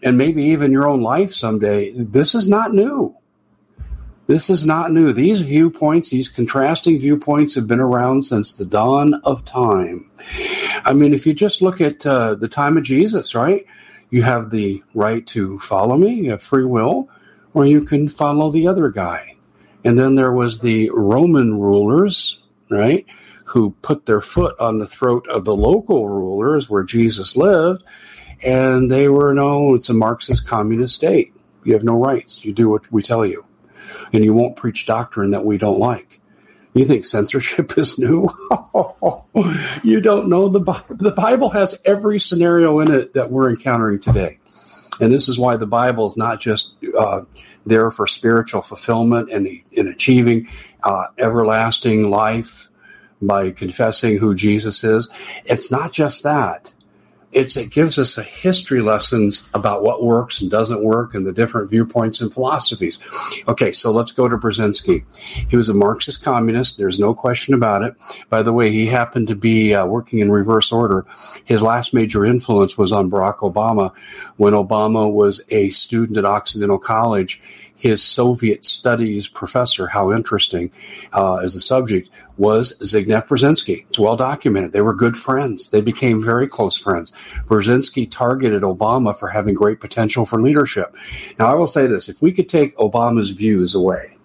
and 0.00 0.16
maybe 0.16 0.44
even 0.44 0.70
your 0.70 0.86
own 0.86 1.00
life 1.00 1.34
someday, 1.34 1.92
this 1.92 2.36
is 2.36 2.48
not 2.48 2.72
new. 2.72 3.16
This 4.28 4.48
is 4.48 4.64
not 4.64 4.92
new. 4.92 5.12
These 5.12 5.40
viewpoints, 5.40 6.10
these 6.10 6.28
contrasting 6.28 7.00
viewpoints, 7.00 7.56
have 7.56 7.66
been 7.66 7.80
around 7.80 8.22
since 8.22 8.52
the 8.52 8.64
dawn 8.64 9.14
of 9.24 9.44
time. 9.44 10.08
I 10.84 10.92
mean, 10.92 11.12
if 11.12 11.26
you 11.26 11.34
just 11.34 11.62
look 11.62 11.80
at 11.80 12.06
uh, 12.06 12.36
the 12.36 12.48
time 12.48 12.76
of 12.76 12.84
Jesus, 12.84 13.34
right? 13.34 13.66
You 14.10 14.22
have 14.22 14.50
the 14.50 14.84
right 14.94 15.26
to 15.28 15.58
follow 15.58 15.96
me, 15.96 16.14
you 16.14 16.30
have 16.30 16.42
free 16.42 16.64
will, 16.64 17.08
or 17.54 17.66
you 17.66 17.80
can 17.80 18.06
follow 18.06 18.52
the 18.52 18.68
other 18.68 18.88
guy. 18.88 19.34
And 19.84 19.98
then 19.98 20.14
there 20.14 20.32
was 20.32 20.60
the 20.60 20.90
Roman 20.94 21.58
rulers, 21.58 22.40
right, 22.70 23.06
who 23.46 23.70
put 23.82 24.06
their 24.06 24.20
foot 24.20 24.58
on 24.58 24.78
the 24.78 24.86
throat 24.86 25.26
of 25.28 25.44
the 25.44 25.56
local 25.56 26.08
rulers 26.08 26.68
where 26.68 26.82
Jesus 26.82 27.36
lived, 27.36 27.82
and 28.42 28.90
they 28.90 29.08
were 29.08 29.34
no, 29.34 29.74
it's 29.74 29.88
a 29.88 29.94
Marxist 29.94 30.46
communist 30.46 30.94
state. 30.94 31.32
You 31.64 31.72
have 31.74 31.84
no 31.84 31.98
rights. 31.98 32.44
You 32.44 32.52
do 32.52 32.68
what 32.68 32.90
we 32.92 33.02
tell 33.02 33.24
you, 33.24 33.44
and 34.12 34.24
you 34.24 34.34
won't 34.34 34.56
preach 34.56 34.86
doctrine 34.86 35.30
that 35.30 35.44
we 35.44 35.58
don't 35.58 35.78
like. 35.78 36.20
You 36.74 36.84
think 36.84 37.04
censorship 37.04 37.78
is 37.78 37.98
new? 37.98 38.28
you 39.82 40.00
don't 40.00 40.28
know 40.28 40.48
the 40.48 40.60
Bible. 40.60 40.96
The 40.96 41.12
Bible 41.12 41.50
has 41.50 41.78
every 41.84 42.18
scenario 42.18 42.80
in 42.80 42.90
it 42.90 43.14
that 43.14 43.30
we're 43.30 43.50
encountering 43.50 44.00
today. 44.00 44.38
And 45.00 45.12
this 45.12 45.28
is 45.28 45.38
why 45.38 45.56
the 45.56 45.66
Bible 45.66 46.06
is 46.06 46.16
not 46.16 46.40
just 46.40 46.74
uh, 46.96 47.22
there 47.66 47.90
for 47.90 48.06
spiritual 48.06 48.62
fulfillment 48.62 49.30
and 49.30 49.48
in 49.72 49.88
achieving 49.88 50.48
uh, 50.84 51.06
everlasting 51.18 52.10
life 52.10 52.68
by 53.22 53.50
confessing 53.50 54.18
who 54.18 54.34
Jesus 54.34 54.84
is. 54.84 55.08
It's 55.44 55.70
not 55.70 55.92
just 55.92 56.22
that. 56.22 56.74
It's, 57.32 57.56
it 57.56 57.70
gives 57.70 57.98
us 57.98 58.16
a 58.16 58.22
history 58.22 58.80
lessons 58.80 59.48
about 59.54 59.82
what 59.82 60.04
works 60.04 60.40
and 60.40 60.48
doesn't 60.48 60.84
work 60.84 61.16
and 61.16 61.26
the 61.26 61.32
different 61.32 61.68
viewpoints 61.68 62.20
and 62.20 62.32
philosophies. 62.32 63.00
Okay, 63.48 63.72
so 63.72 63.90
let's 63.90 64.12
go 64.12 64.28
to 64.28 64.36
Brzezinski. 64.36 65.04
He 65.50 65.56
was 65.56 65.68
a 65.68 65.74
Marxist 65.74 66.22
communist. 66.22 66.78
There's 66.78 67.00
no 67.00 67.12
question 67.12 67.52
about 67.52 67.82
it. 67.82 67.94
By 68.28 68.44
the 68.44 68.52
way, 68.52 68.70
he 68.70 68.86
happened 68.86 69.26
to 69.28 69.34
be 69.34 69.74
uh, 69.74 69.84
working 69.84 70.20
in 70.20 70.30
reverse 70.30 70.70
order. 70.70 71.06
His 71.44 71.60
last 71.60 71.92
major 71.92 72.24
influence 72.24 72.78
was 72.78 72.92
on 72.92 73.10
Barack 73.10 73.38
Obama 73.38 73.92
when 74.36 74.52
Obama 74.52 75.12
was 75.12 75.42
a 75.48 75.70
student 75.70 76.16
at 76.16 76.24
Occidental 76.24 76.78
College 76.78 77.42
his 77.76 78.02
Soviet 78.02 78.64
studies 78.64 79.28
professor, 79.28 79.86
how 79.86 80.12
interesting 80.12 80.70
uh, 81.12 81.36
as 81.36 81.54
a 81.54 81.60
subject, 81.60 82.08
was 82.36 82.76
Zygmunt 82.80 83.26
Brzezinski. 83.26 83.84
It's 83.88 83.98
well 83.98 84.16
documented. 84.16 84.72
They 84.72 84.80
were 84.80 84.94
good 84.94 85.16
friends. 85.16 85.70
They 85.70 85.80
became 85.80 86.24
very 86.24 86.48
close 86.48 86.76
friends. 86.76 87.12
Brzezinski 87.46 88.10
targeted 88.10 88.62
Obama 88.62 89.16
for 89.16 89.28
having 89.28 89.54
great 89.54 89.80
potential 89.80 90.24
for 90.24 90.40
leadership. 90.40 90.96
Now, 91.38 91.50
I 91.50 91.54
will 91.54 91.66
say 91.66 91.86
this 91.86 92.08
if 92.08 92.22
we 92.22 92.32
could 92.32 92.48
take 92.48 92.76
Obama's 92.76 93.30
views 93.30 93.74
away, 93.74 94.16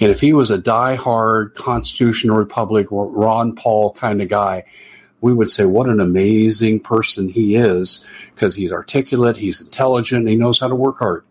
and 0.00 0.10
if 0.10 0.20
he 0.20 0.32
was 0.32 0.50
a 0.50 0.58
die-hard 0.58 1.54
constitutional 1.54 2.36
republic, 2.36 2.86
Ron 2.90 3.56
Paul 3.56 3.92
kind 3.92 4.22
of 4.22 4.28
guy, 4.28 4.64
we 5.20 5.34
would 5.34 5.50
say, 5.50 5.64
what 5.64 5.88
an 5.88 5.98
amazing 6.00 6.80
person 6.80 7.28
he 7.28 7.56
is 7.56 8.04
because 8.34 8.54
he's 8.54 8.70
articulate, 8.72 9.36
he's 9.36 9.60
intelligent, 9.60 10.28
he 10.28 10.36
knows 10.36 10.60
how 10.60 10.68
to 10.68 10.76
work 10.76 10.98
hard. 10.98 11.24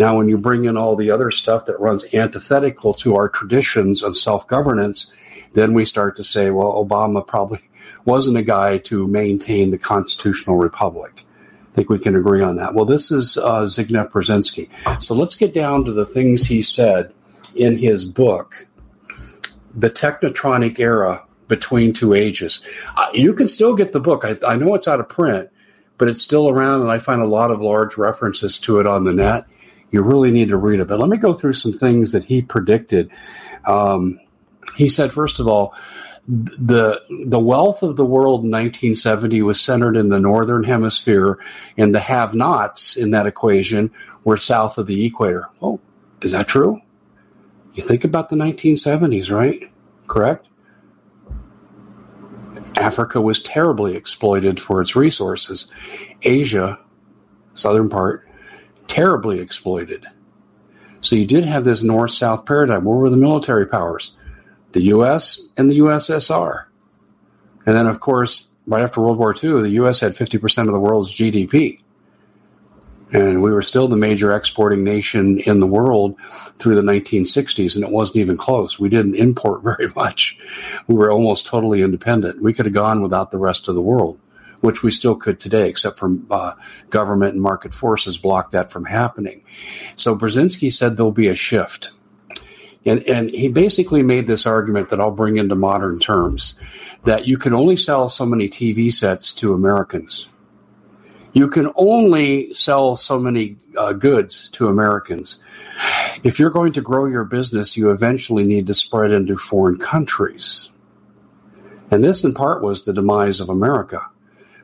Now, 0.00 0.16
when 0.16 0.30
you 0.30 0.38
bring 0.38 0.64
in 0.64 0.78
all 0.78 0.96
the 0.96 1.10
other 1.10 1.30
stuff 1.30 1.66
that 1.66 1.78
runs 1.78 2.06
antithetical 2.14 2.94
to 2.94 3.16
our 3.16 3.28
traditions 3.28 4.02
of 4.02 4.16
self 4.16 4.46
governance, 4.46 5.12
then 5.52 5.74
we 5.74 5.84
start 5.84 6.16
to 6.16 6.24
say, 6.24 6.50
well, 6.50 6.72
Obama 6.72 7.24
probably 7.24 7.60
wasn't 8.06 8.38
a 8.38 8.42
guy 8.42 8.78
to 8.78 9.06
maintain 9.06 9.70
the 9.70 9.76
constitutional 9.76 10.56
republic. 10.56 11.26
I 11.70 11.74
think 11.74 11.90
we 11.90 11.98
can 11.98 12.16
agree 12.16 12.40
on 12.40 12.56
that. 12.56 12.72
Well, 12.72 12.86
this 12.86 13.10
is 13.10 13.36
uh, 13.36 13.64
Zygmunt 13.64 14.10
Brzezinski. 14.10 14.70
So 15.02 15.14
let's 15.14 15.34
get 15.34 15.52
down 15.52 15.84
to 15.84 15.92
the 15.92 16.06
things 16.06 16.46
he 16.46 16.62
said 16.62 17.12
in 17.54 17.76
his 17.76 18.06
book, 18.06 18.68
The 19.74 19.90
Technotronic 19.90 20.78
Era 20.78 21.26
Between 21.46 21.92
Two 21.92 22.14
Ages. 22.14 22.62
Uh, 22.96 23.10
you 23.12 23.34
can 23.34 23.48
still 23.48 23.74
get 23.74 23.92
the 23.92 24.00
book. 24.00 24.24
I, 24.24 24.36
I 24.46 24.56
know 24.56 24.74
it's 24.74 24.88
out 24.88 25.00
of 25.00 25.10
print, 25.10 25.50
but 25.98 26.08
it's 26.08 26.22
still 26.22 26.48
around, 26.48 26.80
and 26.80 26.90
I 26.90 27.00
find 27.00 27.20
a 27.20 27.26
lot 27.26 27.50
of 27.50 27.60
large 27.60 27.98
references 27.98 28.58
to 28.60 28.80
it 28.80 28.86
on 28.86 29.04
the 29.04 29.12
net 29.12 29.44
you 29.90 30.02
really 30.02 30.30
need 30.30 30.48
to 30.48 30.56
read 30.56 30.80
it. 30.80 30.88
But 30.88 30.98
let 30.98 31.08
me 31.08 31.16
go 31.16 31.34
through 31.34 31.54
some 31.54 31.72
things 31.72 32.12
that 32.12 32.24
he 32.24 32.42
predicted. 32.42 33.10
Um, 33.64 34.20
he 34.76 34.88
said, 34.88 35.12
first 35.12 35.40
of 35.40 35.48
all, 35.48 35.74
the 36.28 37.00
the 37.26 37.40
wealth 37.40 37.82
of 37.82 37.96
the 37.96 38.04
world 38.04 38.44
in 38.44 38.50
1970 38.50 39.42
was 39.42 39.60
centered 39.60 39.96
in 39.96 40.10
the 40.10 40.20
northern 40.20 40.62
hemisphere, 40.62 41.38
and 41.76 41.94
the 41.94 42.00
have-nots 42.00 42.96
in 42.96 43.10
that 43.10 43.26
equation 43.26 43.90
were 44.22 44.36
south 44.36 44.78
of 44.78 44.86
the 44.86 45.04
equator. 45.04 45.48
Oh, 45.60 45.80
is 46.22 46.32
that 46.32 46.46
true? 46.46 46.80
You 47.74 47.82
think 47.82 48.04
about 48.04 48.28
the 48.28 48.36
1970s, 48.36 49.30
right? 49.34 49.70
Correct. 50.06 50.48
Africa 52.76 53.20
was 53.20 53.40
terribly 53.40 53.96
exploited 53.96 54.60
for 54.60 54.80
its 54.80 54.96
resources. 54.96 55.66
Asia, 56.22 56.78
southern 57.54 57.88
part, 57.88 58.28
terribly 58.90 59.38
exploited. 59.38 60.04
So 61.00 61.14
you 61.14 61.24
did 61.24 61.44
have 61.44 61.64
this 61.64 61.84
north 61.84 62.10
south 62.10 62.44
paradigm. 62.44 62.84
Where 62.84 62.96
were 62.96 63.08
the 63.08 63.16
military 63.16 63.64
powers? 63.64 64.16
The 64.72 64.82
US 64.94 65.40
and 65.56 65.70
the 65.70 65.78
USSR. 65.78 66.64
And 67.66 67.76
then, 67.76 67.86
of 67.86 68.00
course, 68.00 68.48
right 68.66 68.82
after 68.82 69.00
World 69.00 69.18
War 69.18 69.32
II, 69.32 69.62
the 69.62 69.82
US 69.82 70.00
had 70.00 70.16
50% 70.16 70.66
of 70.66 70.72
the 70.72 70.80
world's 70.80 71.14
GDP. 71.14 71.80
And 73.12 73.42
we 73.42 73.52
were 73.52 73.62
still 73.62 73.86
the 73.86 73.96
major 73.96 74.34
exporting 74.34 74.82
nation 74.82 75.38
in 75.38 75.60
the 75.60 75.66
world 75.66 76.16
through 76.58 76.74
the 76.74 76.82
1960s, 76.82 77.76
and 77.76 77.84
it 77.84 77.90
wasn't 77.90 78.16
even 78.16 78.36
close. 78.36 78.78
We 78.78 78.88
didn't 78.88 79.14
import 79.14 79.62
very 79.64 79.92
much. 79.94 80.36
We 80.88 80.96
were 80.96 81.12
almost 81.12 81.46
totally 81.46 81.82
independent. 81.82 82.42
We 82.42 82.52
could 82.52 82.66
have 82.66 82.74
gone 82.74 83.02
without 83.02 83.30
the 83.30 83.38
rest 83.38 83.68
of 83.68 83.76
the 83.76 83.82
world 83.82 84.18
which 84.60 84.82
we 84.82 84.90
still 84.90 85.14
could 85.14 85.40
today, 85.40 85.68
except 85.68 85.98
for 85.98 86.16
uh, 86.30 86.54
government 86.90 87.34
and 87.34 87.42
market 87.42 87.72
forces 87.72 88.18
blocked 88.18 88.52
that 88.52 88.70
from 88.70 88.84
happening. 88.84 89.42
So 89.96 90.16
Brzezinski 90.16 90.72
said 90.72 90.96
there'll 90.96 91.12
be 91.12 91.28
a 91.28 91.34
shift. 91.34 91.90
And, 92.84 93.02
and 93.04 93.30
he 93.30 93.48
basically 93.48 94.02
made 94.02 94.26
this 94.26 94.46
argument 94.46 94.90
that 94.90 95.00
I'll 95.00 95.10
bring 95.10 95.36
into 95.36 95.54
modern 95.54 95.98
terms 95.98 96.58
that 97.04 97.26
you 97.26 97.38
can 97.38 97.54
only 97.54 97.76
sell 97.76 98.08
so 98.08 98.26
many 98.26 98.48
TV 98.48 98.92
sets 98.92 99.32
to 99.34 99.54
Americans. 99.54 100.28
You 101.32 101.48
can 101.48 101.70
only 101.76 102.52
sell 102.54 102.96
so 102.96 103.18
many 103.18 103.56
uh, 103.76 103.92
goods 103.92 104.48
to 104.50 104.68
Americans. 104.68 105.42
If 106.24 106.38
you're 106.38 106.50
going 106.50 106.72
to 106.72 106.80
grow 106.80 107.06
your 107.06 107.24
business, 107.24 107.76
you 107.76 107.90
eventually 107.90 108.44
need 108.44 108.66
to 108.66 108.74
spread 108.74 109.12
into 109.12 109.36
foreign 109.36 109.78
countries. 109.78 110.70
And 111.90 112.02
this, 112.02 112.24
in 112.24 112.34
part, 112.34 112.62
was 112.62 112.84
the 112.84 112.92
demise 112.92 113.40
of 113.40 113.48
America 113.48 114.09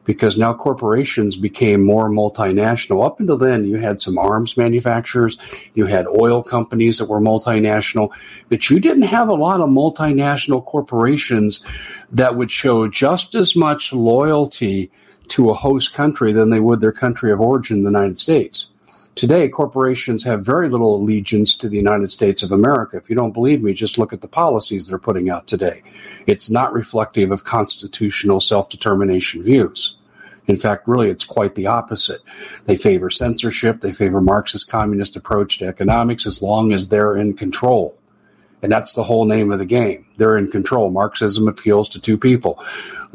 because 0.06 0.38
now 0.38 0.54
corporations 0.54 1.36
became 1.36 1.84
more 1.84 2.08
multinational. 2.08 3.04
Up 3.04 3.20
until 3.20 3.36
then, 3.36 3.64
you 3.64 3.76
had 3.76 4.00
some 4.00 4.16
arms 4.16 4.56
manufacturers, 4.56 5.36
you 5.74 5.86
had 5.86 6.06
oil 6.06 6.42
companies 6.42 6.98
that 6.98 7.08
were 7.08 7.20
multinational, 7.20 8.10
but 8.48 8.70
you 8.70 8.80
didn't 8.80 9.02
have 9.02 9.28
a 9.28 9.34
lot 9.34 9.60
of 9.60 9.68
multinational 9.68 10.64
corporations 10.64 11.64
that 12.12 12.36
would 12.36 12.50
show 12.50 12.88
just 12.88 13.34
as 13.34 13.54
much 13.54 13.92
loyalty 13.92 14.90
to 15.28 15.50
a 15.50 15.54
host 15.54 15.92
country 15.92 16.32
than 16.32 16.50
they 16.50 16.60
would 16.60 16.80
their 16.80 16.92
country 16.92 17.32
of 17.32 17.40
origin, 17.40 17.82
the 17.82 17.90
United 17.90 18.18
States. 18.18 18.70
Today, 19.16 19.48
corporations 19.48 20.22
have 20.24 20.44
very 20.44 20.68
little 20.68 20.94
allegiance 20.94 21.54
to 21.54 21.70
the 21.70 21.76
United 21.78 22.08
States 22.08 22.42
of 22.42 22.52
America. 22.52 22.98
If 22.98 23.08
you 23.08 23.16
don't 23.16 23.32
believe 23.32 23.62
me, 23.62 23.72
just 23.72 23.96
look 23.96 24.12
at 24.12 24.20
the 24.20 24.28
policies 24.28 24.86
they're 24.86 24.98
putting 24.98 25.30
out 25.30 25.46
today. 25.46 25.82
It's 26.26 26.50
not 26.50 26.74
reflective 26.74 27.30
of 27.30 27.42
constitutional 27.42 28.40
self 28.40 28.68
determination 28.68 29.42
views. 29.42 29.96
In 30.48 30.56
fact, 30.56 30.86
really, 30.86 31.08
it's 31.08 31.24
quite 31.24 31.54
the 31.54 31.66
opposite. 31.66 32.20
They 32.66 32.76
favor 32.76 33.08
censorship. 33.08 33.80
They 33.80 33.94
favor 33.94 34.20
Marxist 34.20 34.68
communist 34.68 35.16
approach 35.16 35.58
to 35.58 35.66
economics 35.66 36.26
as 36.26 36.42
long 36.42 36.74
as 36.74 36.88
they're 36.88 37.16
in 37.16 37.32
control. 37.32 37.96
And 38.62 38.70
that's 38.70 38.92
the 38.92 39.04
whole 39.04 39.24
name 39.24 39.50
of 39.50 39.58
the 39.58 39.64
game. 39.64 40.06
They're 40.18 40.36
in 40.36 40.50
control. 40.50 40.90
Marxism 40.90 41.48
appeals 41.48 41.88
to 41.90 42.00
two 42.00 42.18
people 42.18 42.62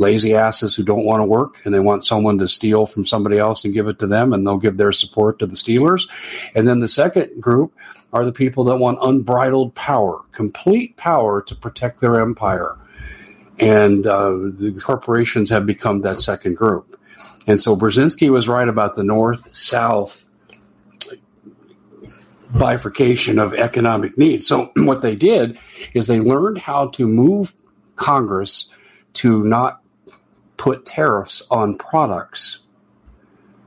lazy 0.02 0.34
asses 0.36 0.76
who 0.76 0.84
don't 0.84 1.06
want 1.06 1.22
to 1.22 1.26
work 1.26 1.62
and 1.64 1.74
they 1.74 1.80
want 1.80 2.04
someone 2.04 2.38
to 2.40 2.48
steal 2.48 2.86
from 2.86 3.06
somebody 3.06 3.38
else 3.38 3.64
and 3.64 3.74
give 3.74 3.88
it 3.88 4.00
to 4.00 4.08
them, 4.08 4.34
and 4.34 4.46
they'll 4.46 4.58
give 4.58 4.76
their 4.76 4.92
support 4.92 5.40
to 5.40 5.46
the 5.46 5.56
stealers. 5.56 6.08
And 6.56 6.68
then 6.68 6.80
the 6.80 6.88
second 6.88 7.40
group 7.40 7.74
are 8.12 8.26
the 8.26 8.34
people 8.34 8.66
that 8.66 8.78
want 8.78 9.00
unbridled 9.02 9.74
power, 9.76 10.22
complete 10.34 10.98
power 10.98 11.42
to 11.44 11.56
protect 11.56 12.02
their 12.02 12.20
empire. 12.20 12.78
And 13.60 14.06
uh, 14.06 14.32
the 14.32 14.78
corporations 14.84 15.50
have 15.52 15.66
become 15.66 16.02
that 16.02 16.18
second 16.18 16.58
group. 16.58 17.00
And 17.48 17.60
so 17.60 17.76
Brzezinski 17.78 18.30
was 18.30 18.48
right 18.48 18.68
about 18.68 18.96
the 18.96 19.04
north 19.04 19.56
south 19.56 20.26
bifurcation 22.54 23.40
of 23.40 23.54
economic 23.54 24.18
needs. 24.18 24.48
So 24.48 24.72
what 24.76 25.02
they 25.02 25.16
did 25.16 25.58
is 25.94 26.08
they 26.08 26.20
learned 26.20 26.58
how 26.58 26.88
to 26.90 27.08
move 27.08 27.54
Congress 27.96 28.68
to 29.14 29.44
not 29.44 29.81
put 30.62 30.86
tariffs 30.86 31.42
on 31.50 31.74
products, 31.74 32.60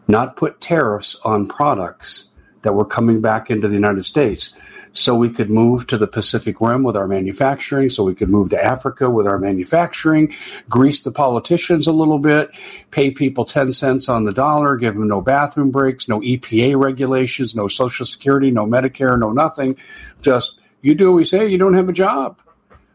not 0.07 0.37
put 0.37 0.61
tariffs 0.61 1.17
on 1.25 1.45
products 1.45 2.29
that 2.63 2.73
were 2.73 2.85
coming 2.85 3.21
back 3.21 3.51
into 3.51 3.67
the 3.67 3.75
United 3.75 4.05
States 4.05 4.55
so 4.93 5.13
we 5.13 5.29
could 5.29 5.51
move 5.51 5.89
to 5.89 5.99
the 5.99 6.07
Pacific 6.07 6.61
Rim 6.61 6.85
with 6.85 6.97
our 6.97 7.09
manufacturing, 7.09 7.91
so 7.91 8.05
we 8.05 8.15
could 8.15 8.29
move 8.29 8.51
to 8.51 8.65
Africa 8.65 9.11
with 9.11 9.27
our 9.27 9.41
manufacturing, 9.41 10.33
grease 10.69 11.03
the 11.03 11.11
politicians 11.11 11.89
a 11.89 11.93
little 11.93 12.21
bit, 12.21 12.53
pay 12.93 13.11
people 13.11 13.45
10 13.45 13.73
cents 13.73 14.09
on 14.09 14.23
the 14.23 14.33
dollar, 14.33 14.77
give 14.77 14.95
them 14.95 15.09
no 15.09 15.21
bathroom 15.21 15.73
breaks, 15.73 16.09
no 16.09 16.21
EPA 16.21 16.81
regulations, 16.81 17.57
no 17.57 17.67
Social 17.67 18.07
Security, 18.07 18.53
no 18.53 18.67
Medicare, 18.67 19.19
no 19.19 19.33
nothing. 19.33 19.77
Just 20.23 20.61
you 20.81 20.95
do 20.95 21.11
what 21.11 21.17
we 21.17 21.25
say, 21.25 21.49
you 21.49 21.59
don't 21.59 21.75
have 21.75 21.89
a 21.89 21.93
job. 21.93 22.39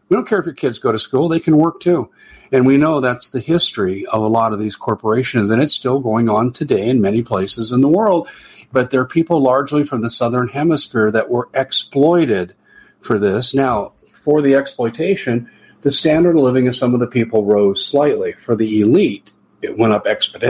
We 0.08 0.16
don't 0.16 0.26
care 0.26 0.38
if 0.38 0.46
your 0.46 0.54
kids 0.54 0.78
go 0.78 0.90
to 0.90 0.98
school, 0.98 1.28
they 1.28 1.38
can 1.38 1.58
work 1.58 1.80
too. 1.80 2.10
And 2.52 2.66
we 2.66 2.76
know 2.76 3.00
that's 3.00 3.28
the 3.28 3.40
history 3.40 4.06
of 4.06 4.22
a 4.22 4.28
lot 4.28 4.52
of 4.52 4.58
these 4.58 4.76
corporations, 4.76 5.50
and 5.50 5.62
it's 5.62 5.72
still 5.72 6.00
going 6.00 6.28
on 6.28 6.50
today 6.50 6.88
in 6.88 7.00
many 7.00 7.22
places 7.22 7.70
in 7.70 7.80
the 7.80 7.88
world 7.88 8.28
but 8.72 8.90
they're 8.90 9.04
people 9.04 9.42
largely 9.42 9.84
from 9.84 10.00
the 10.00 10.10
southern 10.10 10.48
hemisphere 10.48 11.10
that 11.10 11.30
were 11.30 11.48
exploited 11.54 12.54
for 13.00 13.18
this. 13.18 13.54
Now, 13.54 13.92
for 14.12 14.42
the 14.42 14.54
exploitation, 14.54 15.50
the 15.80 15.90
standard 15.90 16.36
of 16.36 16.42
living 16.42 16.68
of 16.68 16.76
some 16.76 16.94
of 16.94 17.00
the 17.00 17.06
people 17.06 17.44
rose 17.44 17.84
slightly. 17.84 18.32
For 18.32 18.54
the 18.54 18.80
elite, 18.80 19.32
it 19.62 19.78
went 19.78 19.92
up 19.92 20.04
exponentially. 20.04 20.49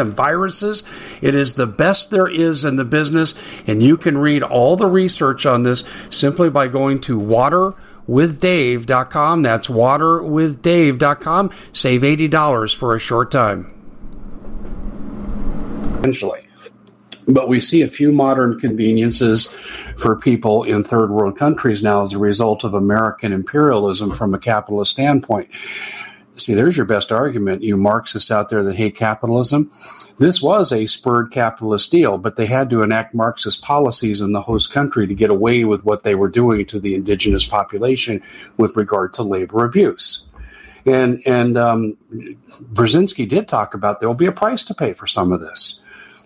and 0.00 0.14
viruses. 0.14 0.82
It 1.22 1.34
is 1.34 1.54
the 1.54 1.66
best 1.66 2.10
there 2.10 2.28
is 2.28 2.64
in 2.64 2.76
the 2.76 2.84
business, 2.84 3.34
and 3.66 3.82
you 3.82 3.96
can 3.96 4.18
read 4.18 4.42
all 4.42 4.76
the 4.76 4.88
research 4.88 5.46
on 5.46 5.62
this 5.62 5.84
simply 6.10 6.50
by 6.50 6.68
going 6.68 7.00
to 7.02 7.18
water 7.18 7.74
waterwithdave.com. 8.10 9.42
That's 9.42 9.68
waterwithdave.com. 9.68 11.50
Save 11.72 12.02
$80 12.02 12.76
for 12.76 12.96
a 12.96 12.98
short 12.98 13.30
time. 13.30 13.72
Eventually. 15.98 16.46
But 17.28 17.48
we 17.48 17.60
see 17.60 17.82
a 17.82 17.88
few 17.88 18.10
modern 18.10 18.58
conveniences 18.58 19.46
for 19.96 20.16
people 20.16 20.64
in 20.64 20.82
third 20.82 21.10
world 21.10 21.36
countries 21.36 21.82
now 21.82 22.02
as 22.02 22.12
a 22.12 22.18
result 22.18 22.64
of 22.64 22.74
American 22.74 23.32
imperialism 23.32 24.10
from 24.10 24.34
a 24.34 24.38
capitalist 24.38 24.90
standpoint. 24.90 25.48
See, 26.36 26.54
there's 26.54 26.76
your 26.76 26.86
best 26.86 27.12
argument, 27.12 27.62
you 27.62 27.76
Marxists 27.76 28.30
out 28.30 28.48
there 28.48 28.62
that 28.62 28.76
hate 28.76 28.96
capitalism. 28.96 29.70
This 30.18 30.40
was 30.40 30.72
a 30.72 30.86
spurred 30.86 31.32
capitalist 31.32 31.90
deal, 31.90 32.18
but 32.18 32.36
they 32.36 32.46
had 32.46 32.70
to 32.70 32.82
enact 32.82 33.14
Marxist 33.14 33.62
policies 33.62 34.20
in 34.20 34.32
the 34.32 34.40
host 34.40 34.72
country 34.72 35.06
to 35.06 35.14
get 35.14 35.30
away 35.30 35.64
with 35.64 35.84
what 35.84 36.02
they 36.02 36.14
were 36.14 36.28
doing 36.28 36.64
to 36.66 36.80
the 36.80 36.94
indigenous 36.94 37.44
population 37.44 38.22
with 38.56 38.76
regard 38.76 39.12
to 39.14 39.22
labor 39.22 39.64
abuse. 39.64 40.24
And 40.86 41.22
and 41.26 41.56
um, 41.58 41.96
Brzezinski 42.72 43.28
did 43.28 43.48
talk 43.48 43.74
about 43.74 44.00
there 44.00 44.08
will 44.08 44.16
be 44.16 44.26
a 44.26 44.32
price 44.32 44.62
to 44.64 44.74
pay 44.74 44.94
for 44.94 45.06
some 45.06 45.32
of 45.32 45.40
this. 45.40 45.79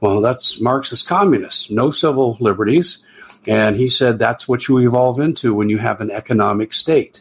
Well, 0.01 0.21
that's 0.21 0.61
Marxist 0.61 1.07
communists. 1.07 1.71
No 1.71 1.91
civil 1.91 2.37
liberties. 2.41 3.05
And 3.47 3.77
he 3.77 3.89
said 3.89 4.19
that's 4.19 4.49
what 4.49 4.67
you 4.67 4.79
evolve 4.79 5.21
into 5.21 5.55
when 5.55 5.69
you 5.69 5.79
have 5.79 6.01
an 6.01 6.11
economic 6.11 6.75
state 6.75 7.21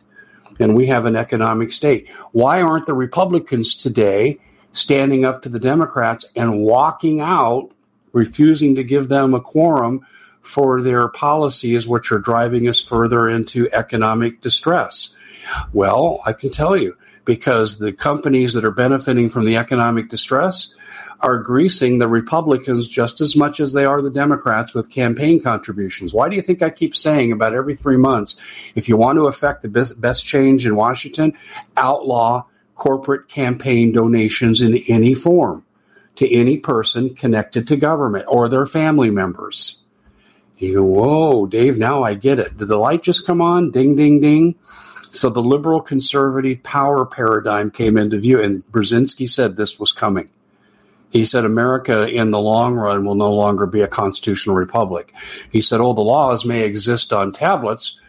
and 0.63 0.75
we 0.75 0.87
have 0.87 1.05
an 1.05 1.17
economic 1.17 1.73
state. 1.73 2.09
Why 2.31 2.61
aren't 2.61 2.85
the 2.85 2.93
Republicans 2.93 3.75
today 3.75 4.39
standing 4.71 5.25
up 5.25 5.41
to 5.41 5.49
the 5.49 5.59
Democrats 5.59 6.25
and 6.37 6.61
walking 6.61 7.19
out, 7.19 7.71
refusing 8.13 8.75
to 8.75 8.83
give 8.83 9.09
them 9.09 9.33
a 9.33 9.41
quorum 9.41 10.05
for 10.41 10.81
their 10.81 11.09
policies, 11.09 11.85
which 11.85 12.13
are 12.13 12.19
driving 12.19 12.69
us 12.69 12.81
further 12.81 13.27
into 13.27 13.69
economic 13.73 14.39
distress? 14.39 15.13
Well, 15.73 16.21
I 16.25 16.31
can 16.31 16.49
tell 16.49 16.77
you 16.77 16.95
because 17.25 17.77
the 17.77 17.93
companies 17.93 18.53
that 18.53 18.65
are 18.65 18.71
benefiting 18.71 19.29
from 19.29 19.45
the 19.45 19.57
economic 19.57 20.09
distress 20.09 20.73
are 21.23 21.39
greasing 21.39 21.97
the 21.97 22.07
Republicans 22.07 22.89
just 22.89 23.21
as 23.21 23.35
much 23.35 23.61
as 23.61 23.71
they 23.71 23.85
are 23.85 24.01
the 24.01 24.11
Democrats 24.11 24.73
with 24.73 24.89
campaign 24.89 25.41
contributions. 25.41 26.13
Why 26.13 26.27
do 26.27 26.35
you 26.35 26.41
think 26.41 26.61
I 26.61 26.69
keep 26.69 26.93
saying 26.93 27.31
about 27.31 27.53
every 27.53 27.75
three 27.75 27.95
months, 27.95 28.35
if 28.75 28.89
you 28.89 28.97
want 28.97 29.17
to 29.17 29.27
affect 29.27 29.61
the 29.61 29.95
best 29.97 30.25
change 30.25 30.65
in 30.65 30.75
Washington, 30.75 31.33
outlaw 31.77 32.43
corporate 32.75 33.29
campaign 33.29 33.93
donations 33.93 34.61
in 34.61 34.77
any 34.89 35.13
form 35.13 35.63
to 36.15 36.29
any 36.29 36.57
person 36.57 37.15
connected 37.15 37.69
to 37.69 37.77
government 37.77 38.25
or 38.27 38.49
their 38.49 38.67
family 38.67 39.09
members? 39.09 39.79
You 40.57 40.75
go, 40.75 40.83
whoa, 40.83 41.45
Dave, 41.45 41.77
now 41.77 42.03
I 42.03 42.15
get 42.15 42.39
it. 42.39 42.57
Did 42.57 42.67
the 42.67 42.77
light 42.77 43.01
just 43.01 43.25
come 43.25 43.41
on? 43.41 43.71
Ding, 43.71 43.95
ding, 43.95 44.19
ding. 44.19 44.55
So 45.13 45.29
the 45.29 45.43
liberal 45.43 45.79
conservative 45.79 46.63
power 46.63 47.05
paradigm 47.05 47.69
came 47.69 47.97
into 47.97 48.17
view, 48.17 48.41
and 48.41 48.65
Brzezinski 48.71 49.29
said 49.29 49.55
this 49.55 49.79
was 49.79 49.91
coming. 49.91 50.31
He 51.11 51.23
said 51.23 51.45
America 51.45 52.07
in 52.07 52.31
the 52.31 52.41
long 52.41 52.73
run 52.73 53.05
will 53.05 53.13
no 53.13 53.31
longer 53.31 53.67
be 53.67 53.81
a 53.81 53.87
constitutional 53.87 54.55
republic. 54.55 55.13
He 55.51 55.61
said, 55.61 55.79
oh, 55.81 55.93
the 55.93 56.01
laws 56.01 56.45
may 56.45 56.61
exist 56.61 57.13
on 57.13 57.31
tablets, 57.31 57.99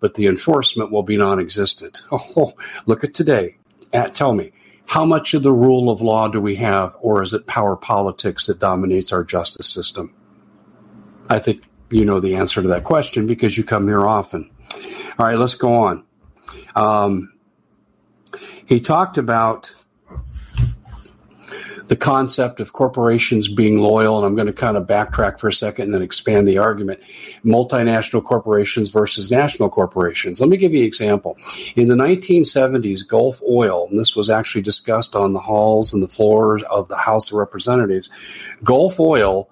but 0.00 0.14
the 0.14 0.26
enforcement 0.26 0.92
will 0.92 1.02
be 1.02 1.16
non 1.16 1.40
existent. 1.40 2.02
Oh, 2.12 2.52
look 2.84 3.04
at 3.04 3.14
today. 3.14 3.56
At, 3.94 4.14
tell 4.14 4.34
me, 4.34 4.52
how 4.84 5.06
much 5.06 5.32
of 5.32 5.42
the 5.42 5.52
rule 5.52 5.88
of 5.88 6.02
law 6.02 6.28
do 6.28 6.42
we 6.42 6.56
have, 6.56 6.94
or 7.00 7.22
is 7.22 7.32
it 7.32 7.46
power 7.46 7.74
politics 7.74 8.48
that 8.48 8.58
dominates 8.58 9.12
our 9.12 9.24
justice 9.24 9.66
system? 9.66 10.14
I 11.30 11.38
think 11.38 11.62
you 11.88 12.04
know 12.04 12.20
the 12.20 12.36
answer 12.36 12.60
to 12.60 12.68
that 12.68 12.84
question 12.84 13.26
because 13.26 13.56
you 13.56 13.64
come 13.64 13.88
here 13.88 14.06
often. 14.06 14.50
All 15.18 15.26
right, 15.26 15.38
let's 15.38 15.54
go 15.54 15.72
on. 15.72 16.04
Um, 16.74 17.32
he 18.66 18.80
talked 18.80 19.18
about 19.18 19.74
the 21.90 21.96
concept 21.96 22.60
of 22.60 22.72
corporations 22.72 23.48
being 23.48 23.80
loyal, 23.80 24.16
and 24.16 24.24
I'm 24.24 24.36
going 24.36 24.46
to 24.46 24.52
kind 24.52 24.76
of 24.76 24.86
backtrack 24.86 25.40
for 25.40 25.48
a 25.48 25.52
second 25.52 25.86
and 25.86 25.94
then 25.94 26.02
expand 26.02 26.46
the 26.46 26.58
argument. 26.58 27.00
Multinational 27.44 28.22
corporations 28.22 28.90
versus 28.90 29.28
national 29.28 29.70
corporations. 29.70 30.40
Let 30.40 30.48
me 30.48 30.56
give 30.56 30.72
you 30.72 30.78
an 30.78 30.86
example. 30.86 31.36
In 31.74 31.88
the 31.88 31.96
1970s, 31.96 33.04
Gulf 33.04 33.42
Oil, 33.42 33.88
and 33.90 33.98
this 33.98 34.14
was 34.14 34.30
actually 34.30 34.62
discussed 34.62 35.16
on 35.16 35.32
the 35.32 35.40
halls 35.40 35.92
and 35.92 36.00
the 36.00 36.06
floors 36.06 36.62
of 36.70 36.86
the 36.86 36.96
House 36.96 37.32
of 37.32 37.38
Representatives, 37.38 38.08
Gulf 38.62 39.00
Oil 39.00 39.50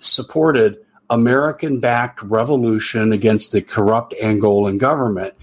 supported 0.00 0.78
American 1.08 1.78
backed 1.78 2.20
revolution 2.20 3.12
against 3.12 3.52
the 3.52 3.62
corrupt 3.62 4.12
Angolan 4.20 4.78
government 4.78 5.34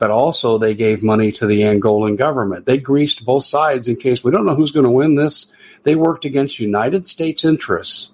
but 0.00 0.10
also 0.10 0.58
they 0.58 0.74
gave 0.74 1.04
money 1.04 1.30
to 1.30 1.46
the 1.46 1.60
Angolan 1.60 2.18
government. 2.18 2.66
They 2.66 2.78
greased 2.78 3.24
both 3.24 3.44
sides 3.44 3.86
in 3.86 3.94
case 3.94 4.24
we 4.24 4.32
don't 4.32 4.46
know 4.46 4.56
who's 4.56 4.72
going 4.72 4.86
to 4.86 4.90
win 4.90 5.14
this 5.14 5.52
they 5.82 5.94
worked 5.94 6.24
against 6.24 6.60
United 6.60 7.08
States 7.08 7.44
interests 7.44 8.10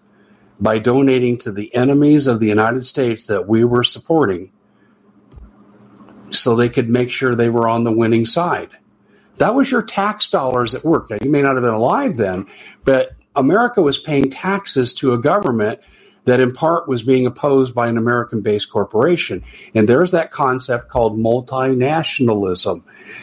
by 0.61 0.79
donating 0.79 1.37
to 1.39 1.53
the 1.53 1.75
enemies 1.75 2.27
of 2.27 2.41
the 2.41 2.47
United 2.47 2.85
States 2.85 3.27
that 3.27 3.47
we 3.49 3.65
were 3.65 3.85
supporting 3.85 4.51
so 6.31 6.57
they 6.57 6.69
could 6.69 6.89
make 6.89 7.11
sure 7.11 7.35
they 7.35 7.51
were 7.51 7.69
on 7.69 7.85
the 7.85 7.93
winning 7.93 8.27
side. 8.27 8.71
That 9.37 9.55
was 9.55 9.71
your 9.71 9.83
tax 9.83 10.29
dollars 10.29 10.75
at 10.75 10.85
work. 10.85 11.11
Now, 11.11 11.19
you 11.21 11.31
may 11.31 11.43
not 11.43 11.57
have 11.57 11.63
been 11.63 11.75
alive 11.75 12.17
then, 12.17 12.47
but 12.85 13.13
America 13.35 13.83
was 13.83 13.99
paying 13.99 14.31
taxes 14.31 14.95
to 14.95 15.13
a 15.13 15.19
government 15.19 15.81
that 16.27 16.41
in 16.41 16.53
part 16.53 16.87
was 16.87 17.03
being 17.03 17.25
opposed 17.25 17.75
by 17.75 17.89
an 17.89 17.97
American 17.97 18.43
based 18.43 18.71
corporation. 18.71 19.43
And 19.75 19.89
there's 19.89 20.11
that 20.11 20.31
concept 20.31 20.89
called 20.89 21.17
multinationalism. 21.17 22.83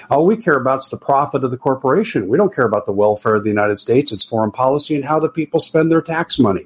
All 0.09 0.25
we 0.25 0.37
care 0.37 0.55
about 0.55 0.83
is 0.83 0.89
the 0.89 0.97
profit 0.97 1.43
of 1.43 1.51
the 1.51 1.57
corporation. 1.57 2.27
We 2.27 2.37
don't 2.37 2.53
care 2.53 2.65
about 2.65 2.85
the 2.85 2.93
welfare 2.93 3.35
of 3.35 3.43
the 3.43 3.49
United 3.49 3.77
States, 3.77 4.11
its 4.11 4.23
foreign 4.23 4.51
policy, 4.51 4.95
and 4.95 5.05
how 5.05 5.19
the 5.19 5.29
people 5.29 5.59
spend 5.59 5.91
their 5.91 6.01
tax 6.01 6.39
money. 6.39 6.65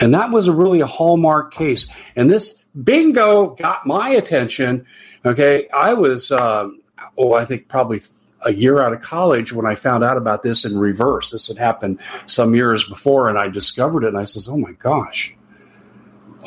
And 0.00 0.14
that 0.14 0.30
was 0.30 0.48
a 0.48 0.52
really 0.52 0.80
a 0.80 0.86
hallmark 0.86 1.52
case. 1.52 1.86
And 2.16 2.30
this 2.30 2.58
bingo 2.82 3.50
got 3.50 3.86
my 3.86 4.10
attention. 4.10 4.86
Okay, 5.24 5.68
I 5.72 5.94
was, 5.94 6.32
uh, 6.32 6.68
oh, 7.16 7.34
I 7.34 7.44
think 7.44 7.68
probably 7.68 8.00
a 8.44 8.52
year 8.52 8.80
out 8.80 8.92
of 8.92 9.00
college 9.00 9.52
when 9.52 9.66
I 9.66 9.74
found 9.74 10.04
out 10.04 10.16
about 10.16 10.42
this 10.42 10.64
in 10.64 10.78
reverse. 10.78 11.30
This 11.30 11.48
had 11.48 11.58
happened 11.58 11.98
some 12.26 12.54
years 12.54 12.84
before, 12.84 13.28
and 13.28 13.38
I 13.38 13.48
discovered 13.48 14.04
it, 14.04 14.08
and 14.08 14.18
I 14.18 14.24
says, 14.24 14.48
"Oh 14.48 14.56
my 14.56 14.72
gosh, 14.72 15.34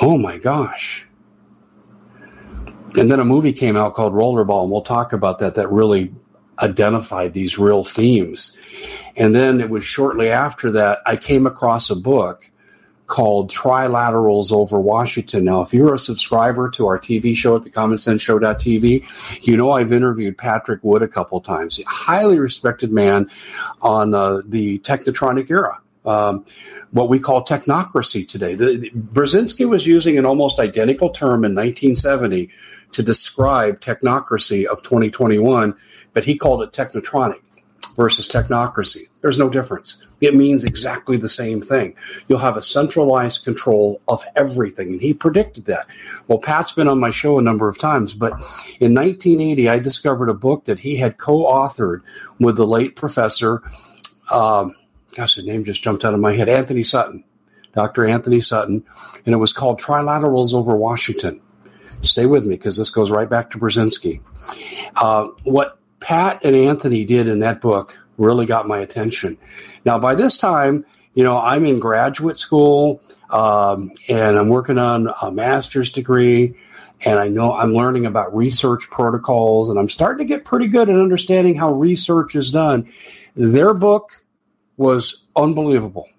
oh 0.02 0.18
my 0.18 0.38
gosh." 0.38 1.08
And 2.96 3.12
then 3.12 3.20
a 3.20 3.26
movie 3.26 3.54
came 3.54 3.78
out 3.78 3.94
called 3.94 4.14
Rollerball, 4.14 4.64
and 4.64 4.72
we'll 4.72 4.82
talk 4.82 5.14
about 5.14 5.40
that. 5.40 5.56
That 5.56 5.72
really 5.72 6.14
identified 6.60 7.34
these 7.34 7.60
real 7.60 7.84
themes. 7.84 8.58
And 9.16 9.34
then 9.34 9.62
it 9.62 9.70
was 9.70 9.84
shortly 9.84 10.30
after 10.30 10.72
that 10.72 11.00
I 11.06 11.16
came 11.16 11.46
across 11.46 11.90
a 11.90 11.96
book 11.96 12.50
called 13.08 13.52
Trilaterals 13.52 14.52
Over 14.52 14.80
Washington. 14.80 15.46
Now, 15.46 15.62
if 15.62 15.74
you're 15.74 15.94
a 15.94 16.00
subscriber 16.00 16.70
to 16.72 16.88
our 16.88 17.00
TV 17.00 17.36
show 17.36 17.56
at 17.56 17.64
thecommonsenseshow.tv, 17.64 19.48
you 19.48 19.58
know 19.58 19.72
I've 19.72 19.92
interviewed 19.92 20.38
Patrick 20.38 20.84
Wood 20.84 21.02
a 21.02 21.08
couple 21.08 21.42
times, 21.42 21.80
a 21.80 21.84
highly 21.88 22.38
respected 22.38 22.92
man 22.92 23.30
on 23.82 24.14
uh, 24.14 24.42
the 24.46 24.80
technotronic 24.80 25.50
era. 25.50 25.80
Um, 26.06 26.46
what 26.92 27.10
we 27.10 27.20
call 27.20 27.44
technocracy 27.44 28.26
today. 28.26 28.56
The, 28.56 28.78
the, 28.78 28.92
Brzezinski 28.92 29.68
was 29.68 29.86
using 29.86 30.18
an 30.18 30.26
almost 30.26 30.58
identical 30.58 31.10
term 31.10 31.44
in 31.44 31.54
1970 31.54 32.50
to 32.94 33.04
describe 33.04 33.82
technocracy 33.82 34.66
of 34.66 34.82
2021, 34.84 35.76
but 36.14 36.24
he 36.24 36.38
called 36.38 36.62
it 36.62 36.72
technotronic 36.72 37.42
versus 37.98 38.28
technocracy. 38.28 39.08
There's 39.22 39.38
no 39.38 39.50
difference. 39.50 40.02
It 40.20 40.36
means 40.36 40.64
exactly 40.64 41.18
the 41.18 41.30
same 41.30 41.62
thing. 41.62 41.96
You'll 42.28 42.40
have 42.40 42.58
a 42.58 42.62
centralized 42.62 43.44
control 43.44 44.02
of 44.08 44.24
everything. 44.36 44.90
And 44.90 45.02
he 45.02 45.14
predicted 45.14 45.66
that. 45.66 45.88
Well, 46.28 46.40
Pat's 46.40 46.72
been 46.72 46.88
on 46.88 47.00
my 47.00 47.12
show 47.12 47.38
a 47.38 47.42
number 47.42 47.70
of 47.70 47.78
times, 47.78 48.14
but 48.14 48.32
in 48.80 48.96
1980, 48.96 49.70
I 49.70 49.80
discovered 49.80 50.30
a 50.30 50.34
book 50.34 50.66
that 50.66 50.80
he 50.80 50.96
had 50.98 51.18
co 51.18 51.46
authored 51.46 52.02
with 52.40 52.58
the 52.58 52.68
late 52.68 52.96
professor, 52.96 53.62
um, 54.32 54.76
gosh, 55.16 55.36
his 55.36 55.46
name 55.46 55.64
just 55.64 55.84
jumped 55.84 56.04
out 56.04 56.14
of 56.14 56.20
my 56.20 56.34
head, 56.34 56.50
Anthony 56.50 56.84
Sutton, 56.84 57.24
Dr. 57.74 58.06
Anthony 58.06 58.40
Sutton, 58.40 58.84
and 59.26 59.34
it 59.34 59.38
was 59.38 59.54
called 59.54 59.80
Trilaterals 59.80 60.54
Over 60.54 60.76
Washington. 60.76 61.42
Stay 62.02 62.26
with 62.26 62.46
me 62.46 62.56
because 62.56 62.78
this 62.78 62.90
goes 62.90 63.12
right 63.12 63.30
back 63.30 63.52
to 63.52 63.58
Brzezinski. 63.58 64.22
Uh, 64.96 65.28
what 65.44 65.80
Pat 66.00 66.44
and 66.46 66.56
Anthony 66.56 67.06
did 67.06 67.28
in 67.28 67.40
that 67.40 67.62
book 67.62 67.98
really 68.18 68.46
got 68.46 68.68
my 68.68 68.80
attention. 68.80 69.38
Now, 69.88 69.98
by 69.98 70.16
this 70.16 70.36
time, 70.36 70.86
you 71.14 71.24
know, 71.24 71.40
I'm 71.40 71.66
in 71.66 71.80
graduate 71.80 72.38
school 72.38 73.02
um, 73.30 73.94
and 74.10 74.38
I'm 74.38 74.50
working 74.50 74.78
on 74.78 75.08
a 75.22 75.32
master's 75.32 75.90
degree, 75.92 76.56
and 77.06 77.18
I 77.18 77.30
know 77.30 77.54
I'm 77.54 77.72
learning 77.72 78.06
about 78.06 78.36
research 78.36 78.90
protocols, 78.90 79.70
and 79.70 79.80
I'm 79.80 79.88
starting 79.88 80.28
to 80.28 80.34
get 80.34 80.44
pretty 80.44 80.68
good 80.68 80.90
at 80.90 80.96
understanding 80.96 81.56
how 81.56 81.72
research 81.72 82.36
is 82.36 82.52
done. 82.52 82.92
Their 83.36 83.74
book 83.74 84.26
was 84.76 85.24
unbelievable. 85.38 86.10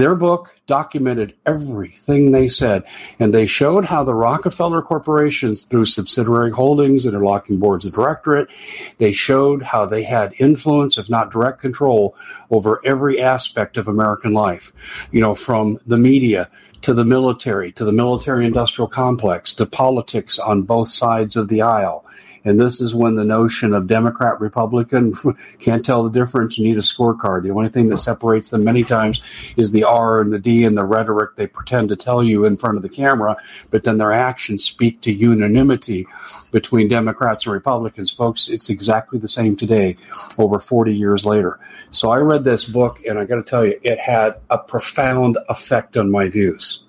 Their 0.00 0.14
book 0.14 0.58
documented 0.66 1.34
everything 1.44 2.30
they 2.30 2.48
said, 2.48 2.84
and 3.18 3.34
they 3.34 3.44
showed 3.44 3.84
how 3.84 4.02
the 4.02 4.14
Rockefeller 4.14 4.80
corporations, 4.80 5.64
through 5.64 5.84
subsidiary 5.84 6.52
holdings, 6.52 7.04
interlocking 7.04 7.58
boards 7.58 7.84
of 7.84 7.92
directorate, 7.92 8.48
they 8.96 9.12
showed 9.12 9.62
how 9.62 9.84
they 9.84 10.02
had 10.02 10.32
influence, 10.38 10.96
if 10.96 11.10
not 11.10 11.30
direct 11.30 11.60
control, 11.60 12.16
over 12.50 12.80
every 12.82 13.20
aspect 13.20 13.76
of 13.76 13.88
American 13.88 14.32
life. 14.32 14.72
You 15.12 15.20
know, 15.20 15.34
from 15.34 15.78
the 15.86 15.98
media 15.98 16.48
to 16.80 16.94
the 16.94 17.04
military, 17.04 17.70
to 17.72 17.84
the 17.84 17.92
military 17.92 18.46
industrial 18.46 18.88
complex, 18.88 19.52
to 19.52 19.66
politics 19.66 20.38
on 20.38 20.62
both 20.62 20.88
sides 20.88 21.36
of 21.36 21.48
the 21.48 21.60
aisle. 21.60 22.06
And 22.44 22.58
this 22.58 22.80
is 22.80 22.94
when 22.94 23.16
the 23.16 23.24
notion 23.24 23.74
of 23.74 23.86
Democrat, 23.86 24.40
Republican 24.40 25.14
can't 25.58 25.84
tell 25.84 26.02
the 26.02 26.10
difference. 26.10 26.58
You 26.58 26.64
need 26.64 26.78
a 26.78 26.82
scorecard. 26.82 27.42
The 27.42 27.50
only 27.50 27.68
thing 27.68 27.88
that 27.90 27.98
separates 27.98 28.50
them 28.50 28.64
many 28.64 28.82
times 28.82 29.20
is 29.56 29.70
the 29.70 29.84
R 29.84 30.20
and 30.20 30.32
the 30.32 30.38
D 30.38 30.64
and 30.64 30.76
the 30.76 30.84
rhetoric 30.84 31.36
they 31.36 31.46
pretend 31.46 31.90
to 31.90 31.96
tell 31.96 32.22
you 32.22 32.44
in 32.44 32.56
front 32.56 32.76
of 32.76 32.82
the 32.82 32.88
camera, 32.88 33.36
but 33.70 33.84
then 33.84 33.98
their 33.98 34.12
actions 34.12 34.64
speak 34.64 35.00
to 35.02 35.12
unanimity 35.12 36.06
between 36.50 36.88
Democrats 36.88 37.46
and 37.46 37.52
Republicans. 37.52 38.10
Folks, 38.10 38.48
it's 38.48 38.70
exactly 38.70 39.18
the 39.18 39.28
same 39.28 39.56
today, 39.56 39.96
over 40.38 40.58
40 40.58 40.96
years 40.96 41.26
later. 41.26 41.58
So 41.90 42.10
I 42.10 42.18
read 42.18 42.44
this 42.44 42.64
book, 42.64 43.00
and 43.06 43.18
I 43.18 43.24
got 43.24 43.36
to 43.36 43.42
tell 43.42 43.66
you, 43.66 43.78
it 43.82 43.98
had 43.98 44.36
a 44.48 44.58
profound 44.58 45.38
effect 45.48 45.96
on 45.96 46.10
my 46.10 46.28
views. 46.28 46.84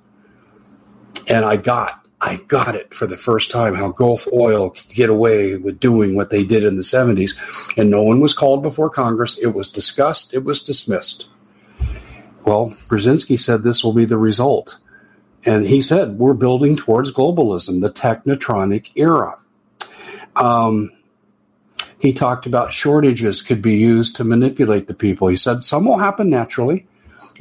And 1.27 1.45
I 1.45 1.55
got 1.55 2.00
I 2.23 2.35
got 2.35 2.75
it 2.75 2.93
for 2.93 3.07
the 3.07 3.17
first 3.17 3.49
time 3.49 3.73
how 3.73 3.89
Gulf 3.89 4.27
Oil 4.31 4.69
could 4.69 4.89
get 4.89 5.09
away 5.09 5.57
with 5.57 5.79
doing 5.79 6.15
what 6.15 6.29
they 6.29 6.45
did 6.45 6.63
in 6.63 6.75
the 6.75 6.83
70s. 6.83 7.35
And 7.77 7.89
no 7.89 8.03
one 8.03 8.19
was 8.19 8.35
called 8.35 8.61
before 8.61 8.91
Congress. 8.91 9.39
It 9.39 9.55
was 9.55 9.67
discussed, 9.67 10.31
it 10.33 10.43
was 10.43 10.61
dismissed. 10.61 11.27
Well, 12.45 12.75
Brzezinski 12.87 13.39
said 13.39 13.63
this 13.63 13.83
will 13.83 13.93
be 13.93 14.05
the 14.05 14.19
result. 14.19 14.77
And 15.45 15.65
he 15.65 15.81
said, 15.81 16.19
we're 16.19 16.35
building 16.35 16.75
towards 16.75 17.11
globalism, 17.11 17.81
the 17.81 17.89
technotronic 17.89 18.91
era. 18.95 19.39
Um, 20.35 20.91
he 21.99 22.13
talked 22.13 22.45
about 22.45 22.71
shortages 22.71 23.41
could 23.41 23.63
be 23.63 23.77
used 23.77 24.15
to 24.17 24.23
manipulate 24.23 24.87
the 24.87 24.93
people. 24.93 25.27
He 25.27 25.35
said 25.35 25.63
some 25.63 25.85
will 25.85 25.97
happen 25.97 26.29
naturally, 26.29 26.87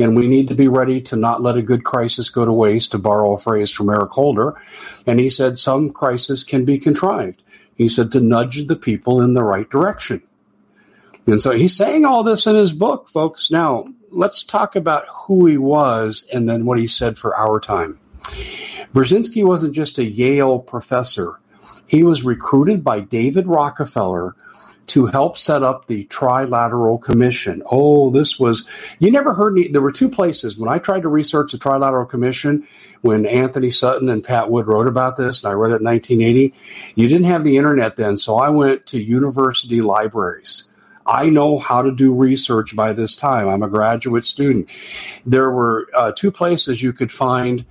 and 0.00 0.16
we 0.16 0.28
need 0.28 0.48
to 0.48 0.54
be 0.54 0.68
ready 0.68 1.00
to 1.02 1.16
not 1.16 1.42
let 1.42 1.56
a 1.56 1.62
good 1.62 1.84
crisis 1.84 2.30
go 2.30 2.44
to 2.44 2.52
waste, 2.52 2.92
to 2.92 2.98
borrow 2.98 3.34
a 3.34 3.38
phrase 3.38 3.70
from 3.70 3.90
Eric 3.90 4.10
Holder. 4.10 4.60
And 5.06 5.20
he 5.20 5.30
said 5.30 5.56
some 5.56 5.90
crisis 5.90 6.44
can 6.44 6.64
be 6.64 6.78
contrived. 6.78 7.44
He 7.74 7.88
said 7.88 8.12
to 8.12 8.20
nudge 8.20 8.66
the 8.66 8.76
people 8.76 9.22
in 9.22 9.32
the 9.32 9.44
right 9.44 9.68
direction. 9.68 10.22
And 11.26 11.40
so 11.40 11.52
he's 11.52 11.76
saying 11.76 12.04
all 12.04 12.22
this 12.22 12.46
in 12.46 12.54
his 12.54 12.72
book, 12.72 13.08
folks. 13.08 13.50
Now, 13.50 13.86
let's 14.10 14.42
talk 14.42 14.76
about 14.76 15.04
who 15.08 15.46
he 15.46 15.58
was 15.58 16.24
and 16.32 16.48
then 16.48 16.64
what 16.64 16.78
he 16.78 16.86
said 16.86 17.16
for 17.16 17.36
our 17.36 17.60
time. 17.60 17.98
Brzezinski 18.92 19.44
wasn't 19.44 19.74
just 19.74 19.98
a 19.98 20.04
Yale 20.04 20.58
professor. 20.58 21.38
He 21.86 22.02
was 22.02 22.24
recruited 22.24 22.82
by 22.82 23.00
David 23.00 23.46
Rockefeller 23.46 24.34
to 24.90 25.06
help 25.06 25.38
set 25.38 25.62
up 25.62 25.86
the 25.86 26.04
Trilateral 26.06 27.00
Commission. 27.00 27.62
Oh, 27.70 28.10
this 28.10 28.38
was, 28.38 28.66
you 28.98 29.10
never 29.10 29.34
heard 29.34 29.54
me. 29.54 29.68
There 29.68 29.82
were 29.82 29.92
two 29.92 30.08
places 30.08 30.58
when 30.58 30.68
I 30.68 30.78
tried 30.78 31.02
to 31.02 31.08
research 31.08 31.52
the 31.52 31.58
Trilateral 31.58 32.08
Commission, 32.08 32.66
when 33.02 33.24
Anthony 33.24 33.70
Sutton 33.70 34.08
and 34.08 34.22
Pat 34.22 34.50
Wood 34.50 34.66
wrote 34.66 34.88
about 34.88 35.16
this, 35.16 35.42
and 35.42 35.50
I 35.50 35.54
read 35.54 35.72
it 35.72 35.80
in 35.80 35.84
1980. 35.84 36.54
You 36.96 37.08
didn't 37.08 37.26
have 37.26 37.44
the 37.44 37.56
internet 37.56 37.96
then, 37.96 38.16
so 38.16 38.36
I 38.36 38.50
went 38.50 38.86
to 38.86 39.02
university 39.02 39.80
libraries. 39.80 40.64
I 41.06 41.26
know 41.26 41.58
how 41.58 41.82
to 41.82 41.94
do 41.94 42.14
research 42.14 42.76
by 42.76 42.92
this 42.92 43.16
time. 43.16 43.48
I'm 43.48 43.62
a 43.62 43.68
graduate 43.68 44.24
student. 44.24 44.68
There 45.24 45.50
were 45.50 45.88
uh, 45.94 46.12
two 46.12 46.30
places 46.30 46.82
you 46.82 46.92
could 46.92 47.10
find 47.10 47.64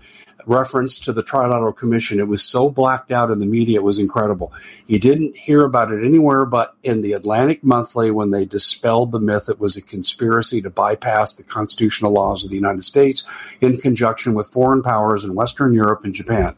reference 0.50 1.00
to 1.00 1.14
the 1.14 1.24
Trilateral 1.24 1.76
Commission. 1.76 2.20
It 2.20 2.28
was 2.28 2.44
so 2.44 2.70
blacked 2.70 3.12
out 3.12 3.32
in 3.32 3.40
the 3.40 3.46
media, 3.46 3.80
it 3.80 3.84
was 3.84 4.00
incredible. 4.00 4.52
You 4.88 5.00
didn't 5.00 5.38
hear 5.38 5.64
about 5.64 5.92
it 5.92 6.04
anywhere 6.04 6.46
but 6.46 6.76
in 6.84 7.02
the 7.02 7.14
Atlantic 7.14 7.64
Monthly 7.64 8.12
when 8.12 8.32
they 8.32 8.46
dispelled 8.46 9.12
the 9.12 9.20
myth 9.20 9.48
it 9.48 9.60
was 9.60 9.78
a 9.78 9.82
conspiracy 9.82 10.62
to 10.62 10.70
bypass 10.70 11.36
the 11.36 11.44
constitutional 11.44 12.12
laws 12.12 12.44
of 12.44 12.50
the 12.50 12.56
United 12.56 12.84
States 12.84 13.24
in 13.62 13.78
conjunction 13.78 14.34
with 14.34 14.48
foreign 14.48 14.82
powers 14.82 15.24
in 15.24 15.36
Western 15.36 15.74
Europe 15.74 16.04
and 16.04 16.14
Japan. 16.14 16.56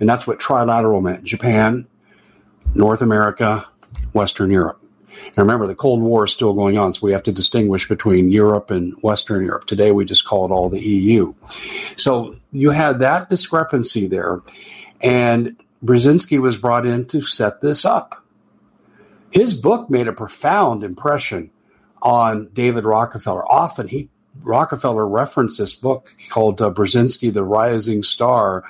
And 0.00 0.08
that's 0.08 0.26
what 0.26 0.40
trilateral 0.40 1.02
meant 1.02 1.22
Japan, 1.22 1.86
North 2.74 3.02
America, 3.02 3.68
Western 4.12 4.50
Europe. 4.50 4.81
Remember, 5.36 5.66
the 5.66 5.74
Cold 5.74 6.00
War 6.02 6.24
is 6.24 6.32
still 6.32 6.52
going 6.52 6.78
on, 6.78 6.92
so 6.92 7.00
we 7.02 7.12
have 7.12 7.22
to 7.24 7.32
distinguish 7.32 7.88
between 7.88 8.30
Europe 8.30 8.70
and 8.70 8.94
Western 9.02 9.44
Europe. 9.44 9.66
Today, 9.66 9.92
we 9.92 10.04
just 10.04 10.24
call 10.24 10.46
it 10.46 10.50
all 10.50 10.68
the 10.68 10.80
EU. 10.80 11.34
So 11.96 12.36
you 12.52 12.70
had 12.70 13.00
that 13.00 13.30
discrepancy 13.30 14.06
there, 14.06 14.42
and 15.00 15.56
Brzezinski 15.84 16.40
was 16.40 16.56
brought 16.56 16.86
in 16.86 17.06
to 17.06 17.22
set 17.22 17.60
this 17.60 17.84
up. 17.84 18.24
His 19.30 19.54
book 19.54 19.88
made 19.88 20.08
a 20.08 20.12
profound 20.12 20.82
impression 20.82 21.50
on 22.02 22.50
David 22.52 22.84
Rockefeller. 22.84 23.50
Often 23.50 23.88
he 23.88 24.10
Rockefeller 24.40 25.06
referenced 25.06 25.58
this 25.58 25.74
book 25.74 26.08
called 26.30 26.60
uh, 26.60 26.70
Brzezinski, 26.70 27.32
the 27.32 27.44
Rising 27.44 28.02
Star, 28.02 28.64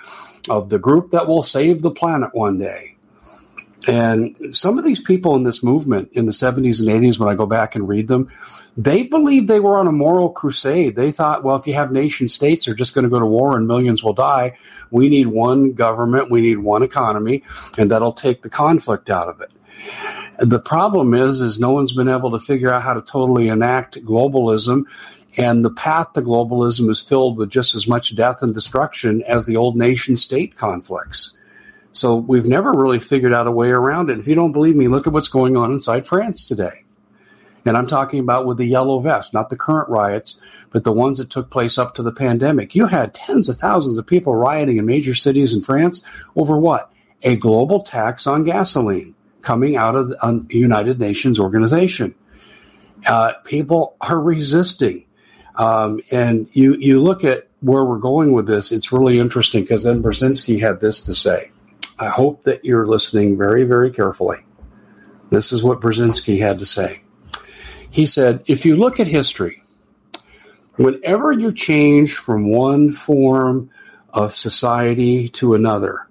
of 0.50 0.68
the 0.68 0.78
group 0.78 1.12
that 1.12 1.28
will 1.28 1.42
save 1.42 1.82
the 1.82 1.90
planet 1.90 2.30
one 2.32 2.58
day. 2.58 2.91
And 3.88 4.54
some 4.54 4.78
of 4.78 4.84
these 4.84 5.00
people 5.00 5.36
in 5.36 5.42
this 5.42 5.62
movement 5.62 6.10
in 6.12 6.26
the 6.26 6.32
70s 6.32 6.80
and 6.80 6.88
80s, 6.88 7.18
when 7.18 7.28
I 7.28 7.34
go 7.34 7.46
back 7.46 7.74
and 7.74 7.88
read 7.88 8.08
them, 8.08 8.30
they 8.76 9.02
believed 9.02 9.48
they 9.48 9.60
were 9.60 9.76
on 9.76 9.86
a 9.86 9.92
moral 9.92 10.30
crusade. 10.30 10.96
They 10.96 11.10
thought, 11.10 11.44
well, 11.44 11.56
if 11.56 11.66
you 11.66 11.74
have 11.74 11.92
nation 11.92 12.28
states, 12.28 12.64
they're 12.64 12.74
just 12.74 12.94
going 12.94 13.04
to 13.04 13.10
go 13.10 13.18
to 13.18 13.26
war 13.26 13.56
and 13.56 13.66
millions 13.66 14.02
will 14.02 14.14
die. 14.14 14.56
We 14.90 15.08
need 15.08 15.28
one 15.28 15.72
government, 15.72 16.30
we 16.30 16.40
need 16.40 16.58
one 16.58 16.82
economy, 16.82 17.42
and 17.76 17.90
that'll 17.90 18.12
take 18.12 18.42
the 18.42 18.50
conflict 18.50 19.10
out 19.10 19.28
of 19.28 19.40
it. 19.40 19.50
The 20.38 20.60
problem 20.60 21.14
is, 21.14 21.40
is 21.40 21.60
no 21.60 21.72
one's 21.72 21.92
been 21.92 22.08
able 22.08 22.30
to 22.32 22.38
figure 22.38 22.72
out 22.72 22.82
how 22.82 22.94
to 22.94 23.02
totally 23.02 23.48
enact 23.48 24.02
globalism, 24.04 24.84
and 25.36 25.64
the 25.64 25.70
path 25.70 26.12
to 26.14 26.22
globalism 26.22 26.90
is 26.90 27.00
filled 27.00 27.36
with 27.36 27.50
just 27.50 27.74
as 27.74 27.86
much 27.86 28.16
death 28.16 28.42
and 28.42 28.54
destruction 28.54 29.22
as 29.22 29.44
the 29.44 29.56
old 29.56 29.76
nation 29.76 30.16
state 30.16 30.56
conflicts. 30.56 31.36
So 31.92 32.16
we've 32.16 32.46
never 32.46 32.72
really 32.72 33.00
figured 33.00 33.34
out 33.34 33.46
a 33.46 33.50
way 33.50 33.70
around 33.70 34.10
it. 34.10 34.18
If 34.18 34.26
you 34.26 34.34
don't 34.34 34.52
believe 34.52 34.76
me, 34.76 34.88
look 34.88 35.06
at 35.06 35.12
what's 35.12 35.28
going 35.28 35.56
on 35.56 35.72
inside 35.72 36.06
France 36.06 36.46
today. 36.46 36.84
And 37.64 37.76
I'm 37.76 37.86
talking 37.86 38.20
about 38.20 38.46
with 38.46 38.58
the 38.58 38.66
yellow 38.66 38.98
vest, 38.98 39.32
not 39.32 39.48
the 39.48 39.56
current 39.56 39.88
riots, 39.88 40.40
but 40.70 40.84
the 40.84 40.92
ones 40.92 41.18
that 41.18 41.30
took 41.30 41.50
place 41.50 41.78
up 41.78 41.94
to 41.94 42.02
the 42.02 42.12
pandemic. 42.12 42.74
You 42.74 42.86
had 42.86 43.14
tens 43.14 43.48
of 43.48 43.58
thousands 43.58 43.98
of 43.98 44.06
people 44.06 44.34
rioting 44.34 44.78
in 44.78 44.86
major 44.86 45.14
cities 45.14 45.52
in 45.52 45.60
France 45.60 46.04
over 46.34 46.56
what? 46.56 46.90
A 47.22 47.36
global 47.36 47.82
tax 47.82 48.26
on 48.26 48.42
gasoline 48.42 49.14
coming 49.42 49.76
out 49.76 49.94
of 49.94 50.08
the 50.08 50.46
United 50.50 50.98
Nations 50.98 51.38
organization. 51.38 52.14
Uh, 53.06 53.34
people 53.44 53.96
are 54.00 54.18
resisting. 54.18 55.04
Um, 55.56 56.00
and 56.10 56.48
you, 56.52 56.74
you 56.74 57.00
look 57.00 57.22
at 57.22 57.48
where 57.60 57.84
we're 57.84 57.98
going 57.98 58.32
with 58.32 58.46
this, 58.46 58.72
it's 58.72 58.90
really 58.90 59.18
interesting 59.18 59.62
because 59.62 59.84
then 59.84 60.02
Brzezinski 60.02 60.58
had 60.58 60.80
this 60.80 61.02
to 61.02 61.14
say. 61.14 61.51
I 62.02 62.08
hope 62.08 62.42
that 62.44 62.64
you're 62.64 62.86
listening 62.86 63.38
very, 63.38 63.62
very 63.62 63.92
carefully. 63.92 64.38
This 65.30 65.52
is 65.52 65.62
what 65.62 65.80
Brzezinski 65.80 66.40
had 66.40 66.58
to 66.58 66.66
say. 66.66 67.02
He 67.90 68.06
said, 68.06 68.42
if 68.46 68.66
you 68.66 68.74
look 68.74 68.98
at 68.98 69.06
history, 69.06 69.62
whenever 70.74 71.30
you 71.30 71.52
change 71.52 72.14
from 72.14 72.50
one 72.50 72.90
form 72.90 73.70
of 74.10 74.34
society 74.34 75.28
to 75.28 75.54
another, 75.54 76.08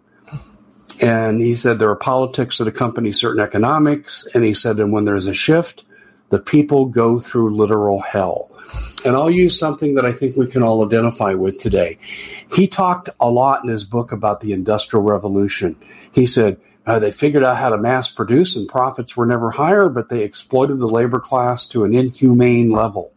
and 1.01 1.41
he 1.41 1.55
said 1.55 1.77
there 1.77 1.89
are 1.89 1.95
politics 1.95 2.59
that 2.59 2.69
accompany 2.69 3.11
certain 3.11 3.41
economics, 3.41 4.27
and 4.33 4.45
he 4.45 4.53
said, 4.53 4.79
and 4.79 4.93
when 4.93 5.03
there's 5.03 5.27
a 5.27 5.33
shift, 5.33 5.83
the 6.29 6.39
people 6.39 6.85
go 6.85 7.19
through 7.19 7.53
literal 7.55 7.99
hell. 7.99 8.50
And 9.03 9.15
I'll 9.15 9.31
use 9.31 9.57
something 9.57 9.95
that 9.95 10.05
I 10.05 10.11
think 10.11 10.37
we 10.37 10.47
can 10.47 10.61
all 10.61 10.85
identify 10.85 11.33
with 11.33 11.57
today. 11.57 11.97
He 12.53 12.67
talked 12.67 13.09
a 13.19 13.29
lot 13.29 13.63
in 13.63 13.69
his 13.69 13.83
book 13.83 14.11
about 14.11 14.41
the 14.41 14.53
Industrial 14.53 15.03
Revolution. 15.03 15.75
He 16.11 16.25
said, 16.25 16.59
uh, 16.85 16.99
they 16.99 17.11
figured 17.11 17.43
out 17.43 17.57
how 17.57 17.69
to 17.69 17.77
mass 17.77 18.09
produce 18.09 18.55
and 18.55 18.67
profits 18.67 19.15
were 19.15 19.25
never 19.25 19.51
higher, 19.51 19.89
but 19.89 20.09
they 20.09 20.23
exploited 20.23 20.79
the 20.79 20.87
labor 20.87 21.19
class 21.19 21.67
to 21.67 21.83
an 21.83 21.93
inhumane 21.93 22.71
level. 22.71 23.13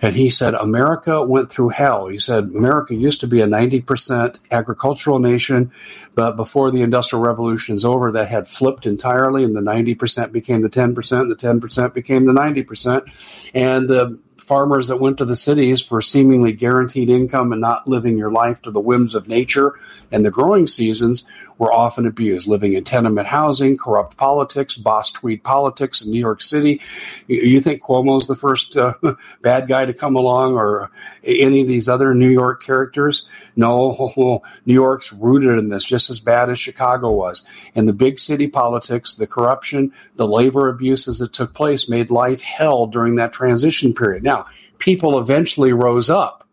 And 0.00 0.16
he 0.16 0.30
said, 0.30 0.54
America 0.54 1.22
went 1.22 1.50
through 1.50 1.70
hell. 1.70 2.08
He 2.08 2.18
said, 2.18 2.44
America 2.44 2.94
used 2.94 3.20
to 3.20 3.26
be 3.26 3.40
a 3.40 3.46
90% 3.46 4.38
agricultural 4.50 5.18
nation, 5.20 5.72
but 6.14 6.36
before 6.36 6.70
the 6.70 6.82
Industrial 6.82 7.22
Revolution 7.22 7.74
is 7.74 7.84
over, 7.84 8.12
that 8.12 8.28
had 8.28 8.48
flipped 8.48 8.86
entirely, 8.86 9.44
and 9.44 9.54
the 9.54 9.60
90% 9.60 10.32
became 10.32 10.62
the 10.62 10.70
10%, 10.70 10.94
the 11.28 11.36
10% 11.36 11.94
became 11.94 12.24
the 12.24 12.32
90%. 12.32 13.50
And 13.54 13.88
the 13.88 14.18
farmers 14.42 14.88
that 14.88 15.00
went 15.00 15.18
to 15.18 15.24
the 15.24 15.36
cities 15.36 15.80
for 15.80 16.02
seemingly 16.02 16.52
guaranteed 16.52 17.08
income 17.08 17.52
and 17.52 17.60
not 17.60 17.86
living 17.86 18.18
your 18.18 18.30
life 18.30 18.60
to 18.62 18.70
the 18.70 18.80
whims 18.80 19.14
of 19.14 19.28
nature 19.28 19.78
and 20.10 20.24
the 20.24 20.30
growing 20.30 20.66
seasons 20.66 21.24
were 21.62 21.72
often 21.72 22.06
abused, 22.06 22.48
living 22.48 22.72
in 22.72 22.82
tenement 22.82 23.28
housing, 23.28 23.78
corrupt 23.78 24.16
politics, 24.16 24.74
boss 24.74 25.12
tweed 25.12 25.44
politics 25.44 26.02
in 26.02 26.10
New 26.10 26.18
York 26.18 26.42
City. 26.42 26.80
You 27.28 27.60
think 27.60 27.80
Cuomo's 27.80 28.26
the 28.26 28.34
first 28.34 28.76
uh, 28.76 28.94
bad 29.42 29.68
guy 29.68 29.84
to 29.84 29.94
come 29.94 30.16
along 30.16 30.56
or 30.56 30.90
any 31.22 31.60
of 31.60 31.68
these 31.68 31.88
other 31.88 32.14
New 32.14 32.30
York 32.30 32.64
characters? 32.64 33.28
No, 33.54 34.42
New 34.66 34.74
York's 34.74 35.12
rooted 35.12 35.56
in 35.56 35.68
this 35.68 35.84
just 35.84 36.10
as 36.10 36.18
bad 36.18 36.50
as 36.50 36.58
Chicago 36.58 37.12
was. 37.12 37.44
And 37.76 37.88
the 37.88 37.92
big 37.92 38.18
city 38.18 38.48
politics, 38.48 39.14
the 39.14 39.28
corruption, 39.28 39.92
the 40.16 40.26
labor 40.26 40.66
abuses 40.66 41.20
that 41.20 41.32
took 41.32 41.54
place 41.54 41.88
made 41.88 42.10
life 42.10 42.42
hell 42.42 42.88
during 42.88 43.14
that 43.16 43.32
transition 43.32 43.94
period. 43.94 44.24
Now, 44.24 44.46
people 44.80 45.16
eventually 45.16 45.72
rose 45.72 46.10
up 46.10 46.44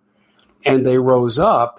and 0.64 0.86
they 0.86 1.00
rose 1.00 1.40
up 1.40 1.79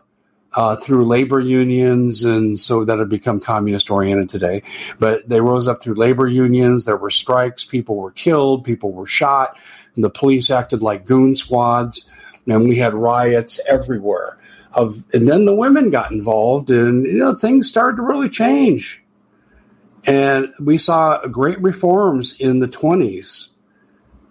uh, 0.55 0.77
through 0.77 1.07
labor 1.07 1.41
unions, 1.41 2.25
and 2.25 2.59
so 2.59 2.85
that 2.85 2.99
had 2.99 3.09
become 3.09 3.41
communist 3.41 3.91
oriented 3.91 4.29
today. 4.29 4.63
But 4.99 5.29
they 5.29 5.41
rose 5.41 5.69
up 5.69 5.83
through 5.83 5.95
labor 5.95 6.27
unions. 6.27 6.85
There 6.85 6.97
were 6.97 7.11
strikes. 7.11 7.65
People 7.65 7.97
were 7.97 8.11
killed. 8.11 8.65
People 8.65 8.93
were 8.93 9.07
shot. 9.07 9.59
the 9.97 10.11
police 10.11 10.51
acted 10.51 10.83
like 10.83 11.05
goon 11.05 11.37
squads, 11.37 12.11
and 12.47 12.69
we 12.69 12.77
had 12.77 12.95
riots 12.95 13.61
everywhere. 13.69 14.39
Of 14.73 15.05
and 15.13 15.27
then 15.27 15.45
the 15.45 15.55
women 15.55 15.91
got 15.91 16.13
involved, 16.13 16.71
and 16.71 17.05
you 17.05 17.19
know 17.19 17.35
things 17.35 17.69
started 17.69 17.97
to 17.97 18.03
really 18.03 18.29
change. 18.29 19.03
And 20.07 20.49
we 20.59 20.79
saw 20.79 21.27
great 21.27 21.61
reforms 21.61 22.35
in 22.41 22.61
the 22.61 22.69
twenties 22.69 23.50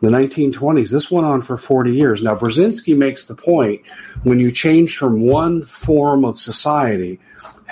the 0.01 0.09
1920s. 0.09 0.91
This 0.91 1.11
went 1.11 1.25
on 1.25 1.41
for 1.41 1.57
40 1.57 1.93
years. 1.93 2.23
Now, 2.23 2.35
Brzezinski 2.35 2.95
makes 2.95 3.25
the 3.25 3.35
point 3.35 3.81
when 4.23 4.39
you 4.39 4.51
change 4.51 4.97
from 4.97 5.21
one 5.21 5.61
form 5.63 6.23
of 6.23 6.39
society, 6.39 7.19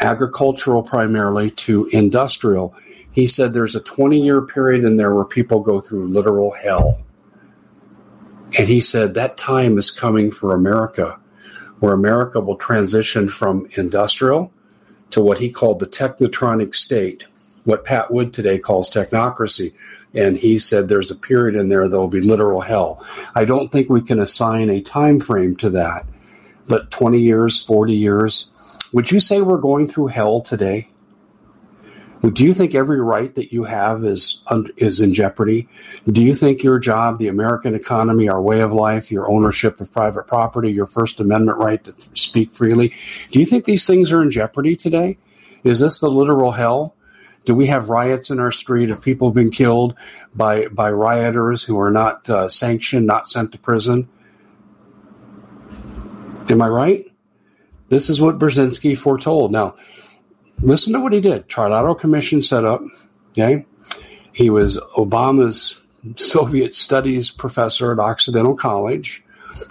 agricultural 0.01 0.83
primarily, 0.83 1.51
to 1.51 1.85
industrial, 1.91 2.75
he 3.11 3.25
said 3.25 3.53
there's 3.53 3.75
a 3.75 3.81
20 3.81 4.21
year 4.21 4.41
period 4.41 4.83
in 4.83 4.97
there 4.97 5.15
where 5.15 5.25
people 5.25 5.61
go 5.61 5.79
through 5.79 6.07
literal 6.09 6.51
hell. 6.51 6.99
And 8.57 8.67
he 8.67 8.81
said 8.81 9.13
that 9.13 9.37
time 9.37 9.77
is 9.77 9.91
coming 9.91 10.31
for 10.31 10.53
America, 10.53 11.19
where 11.79 11.93
America 11.93 12.39
will 12.39 12.57
transition 12.57 13.27
from 13.27 13.67
industrial 13.75 14.51
to 15.11 15.21
what 15.21 15.39
he 15.39 15.49
called 15.49 15.79
the 15.79 15.87
technotronic 15.87 16.75
state, 16.75 17.23
what 17.63 17.85
Pat 17.85 18.11
Wood 18.11 18.33
today 18.33 18.59
calls 18.59 18.89
technocracy 18.89 19.73
and 20.17 20.35
he 20.35 20.57
said 20.57 20.89
there's 20.89 21.11
a 21.11 21.15
period 21.15 21.55
in 21.55 21.69
there 21.69 21.87
that 21.87 21.97
will 21.97 22.07
be 22.07 22.21
literal 22.21 22.59
hell. 22.59 23.05
I 23.35 23.45
don't 23.45 23.71
think 23.71 23.89
we 23.89 24.01
can 24.01 24.19
assign 24.19 24.69
a 24.69 24.81
time 24.81 25.19
frame 25.19 25.55
to 25.57 25.69
that, 25.71 26.07
but 26.67 26.89
20 26.89 27.19
years, 27.19 27.61
40 27.61 27.95
years. 27.95 28.49
Would 28.93 29.11
you 29.11 29.19
say 29.19 29.41
we're 29.41 29.59
going 29.59 29.87
through 29.87 30.07
hell 30.07 30.41
today? 30.41 30.89
Do 32.33 32.43
you 32.43 32.55
think 32.55 32.73
every 32.73 32.99
right 32.99 33.33
that 33.35 33.53
you 33.53 33.63
have 33.65 34.03
is 34.03 34.41
is 34.75 35.01
in 35.01 35.13
jeopardy? 35.13 35.67
Do 36.07 36.23
you 36.23 36.33
think 36.33 36.63
your 36.63 36.79
job, 36.79 37.19
the 37.19 37.27
American 37.27 37.75
economy, 37.75 38.27
our 38.27 38.41
way 38.41 38.61
of 38.61 38.73
life, 38.73 39.11
your 39.11 39.29
ownership 39.29 39.79
of 39.79 39.93
private 39.93 40.25
property, 40.25 40.71
your 40.71 40.87
First 40.87 41.19
Amendment 41.19 41.59
right 41.59 41.83
to 41.83 41.93
speak 42.15 42.53
freely, 42.53 42.95
do 43.29 43.39
you 43.39 43.45
think 43.45 43.65
these 43.65 43.85
things 43.85 44.11
are 44.11 44.23
in 44.23 44.31
jeopardy 44.31 44.75
today? 44.75 45.19
Is 45.63 45.79
this 45.79 45.99
the 45.99 46.09
literal 46.09 46.51
hell? 46.51 46.95
Do 47.47 47.55
we 47.55 47.67
have 47.67 47.87
riots 47.87 48.29
in 48.29 48.41
our 48.41 48.51
street? 48.51 48.89
Have 48.89 49.01
people 49.01 49.31
been 49.31 49.51
killed 49.51 49.95
by 50.35 50.67
by 50.67 50.91
rioters 50.91 51.63
who 51.63 51.79
are 51.79 51.89
not 51.89 52.29
uh, 52.29 52.49
sanctioned, 52.49 53.07
not 53.07 53.25
sent 53.25 53.53
to 53.53 53.57
prison? 53.57 54.09
Am 56.49 56.61
I 56.61 56.67
right? 56.67 57.09
This 57.87 58.09
is 58.09 58.19
what 58.19 58.37
Brzezinski 58.37 58.97
foretold. 58.97 59.53
Now, 59.53 59.75
listen 60.59 60.91
to 60.91 60.99
what 60.99 61.13
he 61.13 61.21
did. 61.21 61.47
Trilateral 61.47 61.97
Commission 61.97 62.41
set 62.41 62.65
up. 62.65 62.81
Okay, 63.29 63.65
he 64.33 64.49
was 64.49 64.77
Obama's 64.97 65.81
Soviet 66.17 66.73
Studies 66.73 67.29
professor 67.29 67.93
at 67.93 67.99
Occidental 67.99 68.57
College, 68.57 69.23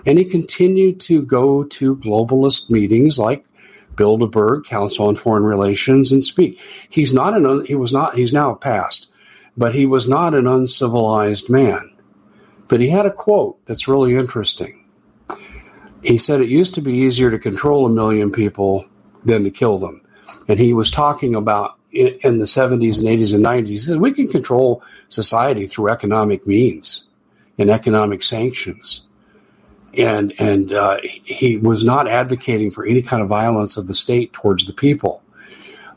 and 0.07 0.19
he 0.19 0.25
continued 0.25 0.99
to 1.01 1.21
go 1.21 1.65
to 1.65 1.97
globalist 1.97 2.71
meetings 2.71 3.19
like 3.19 3.45
Bilderberg, 3.97 4.65
Council 4.65 5.09
on 5.09 5.17
Foreign 5.17 5.45
Relations, 5.45 6.13
and 6.13 6.23
speak. 6.23 6.61
He's 6.89 7.13
not 7.13 7.37
an 7.37 7.65
he 7.67 7.75
was 7.75 7.93
not 7.93 8.15
he's 8.15 8.33
now 8.33 8.55
passed, 8.55 9.09
but 9.57 9.75
he 9.75 9.87
was 9.87 10.09
not 10.09 10.35
an 10.35 10.47
uncivilized 10.47 11.49
man. 11.49 11.93
But 12.69 12.81
he 12.81 12.89
had 12.89 13.07
a 13.07 13.13
quote 13.13 13.65
that's 13.67 13.89
really 13.89 14.15
interesting. 14.15 14.85
He 16.03 16.19
said 16.19 16.41
it 16.41 16.49
used 16.49 16.75
to 16.75 16.81
be 16.81 16.93
easier 16.93 17.31
to 17.31 17.39
control 17.39 17.87
a 17.87 17.91
million 17.91 18.31
people 18.31 18.87
than 19.25 19.45
to 19.45 19.51
kill 19.51 19.79
them. 19.79 20.03
And 20.49 20.59
he 20.59 20.73
was 20.73 20.91
talking 20.91 21.35
about 21.35 21.79
in 21.93 22.39
the 22.39 22.45
70s 22.45 22.99
and 22.99 23.07
80s 23.07 23.35
and 23.35 23.45
90s. 23.45 23.69
He 23.69 23.79
said 23.79 24.01
we 24.01 24.13
can 24.13 24.29
control 24.29 24.83
society 25.09 25.67
through 25.67 25.89
economic 25.89 26.47
means 26.47 27.05
and 27.59 27.71
economic 27.71 28.23
sanctions 28.23 29.07
and 29.99 30.33
and 30.39 30.73
uh, 30.73 30.99
he 31.03 31.57
was 31.57 31.85
not 31.85 32.09
advocating 32.09 32.71
for 32.71 32.85
any 32.85 33.03
kind 33.03 33.23
of 33.23 33.29
violence 33.29 33.77
of 33.77 33.87
the 33.87 33.95
state 33.95 34.33
towards 34.33 34.67
the 34.67 34.73
people. 34.73 35.23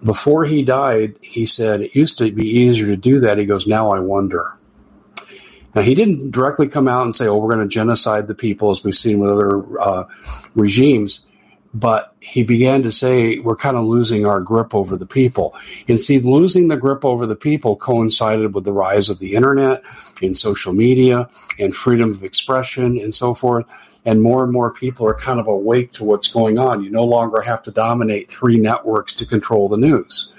Before 0.04 0.46
he 0.46 0.64
died, 0.64 1.16
he 1.22 1.46
said 1.46 1.82
it 1.82 1.96
used 1.96 2.18
to 2.20 2.32
be 2.32 2.48
easier 2.48 2.88
to 2.88 2.98
do 2.98 3.20
that. 3.22 3.38
He 3.38 3.46
goes, 3.46 3.68
now 3.68 3.92
I 3.92 4.00
wonder. 4.00 4.54
Now 5.76 5.82
he 5.82 5.94
didn't 5.94 6.32
directly 6.32 6.68
come 6.68 6.88
out 6.88 7.04
and 7.04 7.16
say, 7.16 7.28
"Oh, 7.28 7.38
we're 7.38 7.54
going 7.54 7.68
to 7.68 7.74
genocide 7.74 8.28
the 8.28 8.36
people," 8.36 8.72
as 8.72 8.84
we've 8.84 8.96
seen 8.96 9.20
with 9.20 9.30
other 9.30 9.80
uh, 9.80 10.04
regimes. 10.56 11.26
But 11.76 12.16
he 12.20 12.42
began 12.42 12.82
to 12.84 12.92
say, 12.92 13.38
"We're 13.38 13.56
kind 13.56 13.78
of 13.78 13.86
losing 13.86 14.26
our 14.26 14.42
grip 14.42 14.74
over 14.74 14.98
the 14.98 15.06
people." 15.06 15.54
And 15.88 16.00
see, 16.00 16.20
losing 16.20 16.70
the 16.70 16.76
grip 16.76 17.06
over 17.06 17.28
the 17.28 17.36
people 17.36 17.76
coincided 17.76 18.56
with 18.56 18.64
the 18.64 18.74
rise 18.74 19.10
of 19.10 19.20
the 19.20 19.36
internet 19.36 19.84
and 20.24 20.36
social 20.36 20.74
media 20.74 21.30
and 21.60 21.76
freedom 21.76 22.10
of 22.10 22.24
expression 22.24 23.00
and 23.00 23.14
so 23.14 23.36
forth 23.36 23.66
and 24.06 24.22
more 24.22 24.44
and 24.44 24.52
more 24.52 24.72
people 24.72 25.06
are 25.08 25.14
kind 25.14 25.40
of 25.40 25.48
awake 25.48 25.92
to 25.94 26.04
what's 26.04 26.28
going 26.28 26.58
on. 26.58 26.84
You 26.84 26.90
no 26.90 27.04
longer 27.04 27.42
have 27.42 27.62
to 27.64 27.72
dominate 27.72 28.32
three 28.32 28.58
networks 28.58 29.14
to 29.16 29.26
control 29.26 29.70
the 29.70 29.78
news 29.78 30.32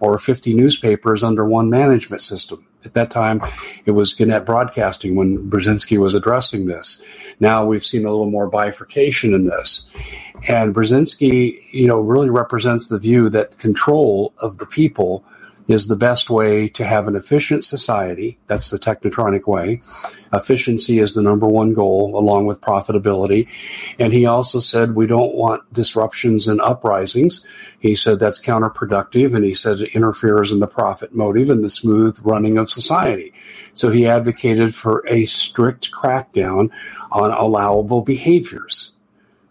or 0.00 0.18
50 0.18 0.54
newspapers 0.54 1.22
under 1.22 1.44
one 1.44 1.70
management 1.70 2.20
system. 2.20 2.66
At 2.84 2.94
that 2.94 3.10
time, 3.10 3.42
it 3.86 3.92
was 3.92 4.12
Gannett 4.12 4.44
Broadcasting 4.44 5.16
when 5.16 5.48
Brzezinski 5.48 5.96
was 5.96 6.14
addressing 6.14 6.66
this. 6.66 7.00
Now 7.40 7.64
we've 7.64 7.84
seen 7.84 8.04
a 8.04 8.10
little 8.10 8.30
more 8.30 8.46
bifurcation 8.46 9.32
in 9.32 9.46
this. 9.46 9.86
And 10.48 10.74
Brzezinski, 10.74 11.62
you 11.72 11.86
know, 11.86 12.00
really 12.00 12.28
represents 12.28 12.88
the 12.88 12.98
view 12.98 13.30
that 13.30 13.58
control 13.58 14.34
of 14.38 14.58
the 14.58 14.66
people 14.66 15.24
is 15.66 15.86
the 15.86 15.96
best 15.96 16.28
way 16.28 16.68
to 16.68 16.84
have 16.84 17.08
an 17.08 17.16
efficient 17.16 17.64
society. 17.64 18.38
That's 18.46 18.70
the 18.70 18.78
technotronic 18.78 19.46
way. 19.46 19.80
Efficiency 20.32 20.98
is 20.98 21.14
the 21.14 21.22
number 21.22 21.46
one 21.46 21.74
goal, 21.74 22.18
along 22.18 22.46
with 22.46 22.60
profitability. 22.60 23.48
And 23.98 24.12
he 24.12 24.26
also 24.26 24.58
said 24.58 24.94
we 24.94 25.06
don't 25.06 25.34
want 25.34 25.72
disruptions 25.72 26.48
and 26.48 26.60
uprisings. 26.60 27.44
He 27.78 27.94
said 27.94 28.18
that's 28.18 28.44
counterproductive, 28.44 29.34
and 29.34 29.44
he 29.44 29.54
said 29.54 29.80
it 29.80 29.94
interferes 29.94 30.52
in 30.52 30.60
the 30.60 30.66
profit 30.66 31.14
motive 31.14 31.50
and 31.50 31.64
the 31.64 31.70
smooth 31.70 32.18
running 32.22 32.58
of 32.58 32.70
society. 32.70 33.32
So 33.72 33.90
he 33.90 34.06
advocated 34.06 34.74
for 34.74 35.04
a 35.08 35.26
strict 35.26 35.90
crackdown 35.92 36.70
on 37.10 37.30
allowable 37.30 38.02
behaviors. 38.02 38.93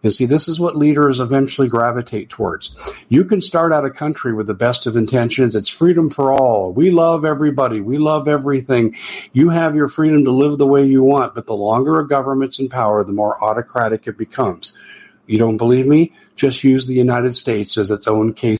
And 0.03 0.13
see, 0.13 0.25
this 0.25 0.47
is 0.49 0.59
what 0.59 0.75
leaders 0.75 1.19
eventually 1.21 1.69
gravitate 1.69 2.29
towards. 2.29 2.75
You 3.07 3.23
can 3.23 3.39
start 3.39 3.71
out 3.71 3.85
a 3.85 3.89
country 3.89 4.33
with 4.33 4.47
the 4.47 4.53
best 4.53 4.85
of 4.85 4.97
intentions. 4.97 5.55
It's 5.55 5.69
freedom 5.69 6.09
for 6.09 6.33
all. 6.33 6.73
We 6.73 6.91
love 6.91 7.23
everybody. 7.23 7.79
We 7.79 7.97
love 7.97 8.27
everything. 8.27 8.95
You 9.31 9.49
have 9.49 9.75
your 9.75 9.87
freedom 9.87 10.25
to 10.25 10.31
live 10.31 10.57
the 10.57 10.67
way 10.67 10.85
you 10.85 11.03
want, 11.03 11.33
but 11.33 11.45
the 11.47 11.55
longer 11.55 11.99
a 11.99 12.07
government's 12.07 12.59
in 12.59 12.67
power, 12.67 13.03
the 13.03 13.13
more 13.13 13.41
autocratic 13.41 14.05
it 14.05 14.17
becomes. 14.17 14.77
You 15.25 15.37
don't 15.37 15.57
believe 15.57 15.87
me? 15.87 16.11
Just 16.35 16.63
use 16.63 16.85
the 16.85 16.93
United 16.93 17.33
States 17.33 17.77
as 17.77 17.89
its 17.89 18.07
own 18.07 18.33
case. 18.33 18.59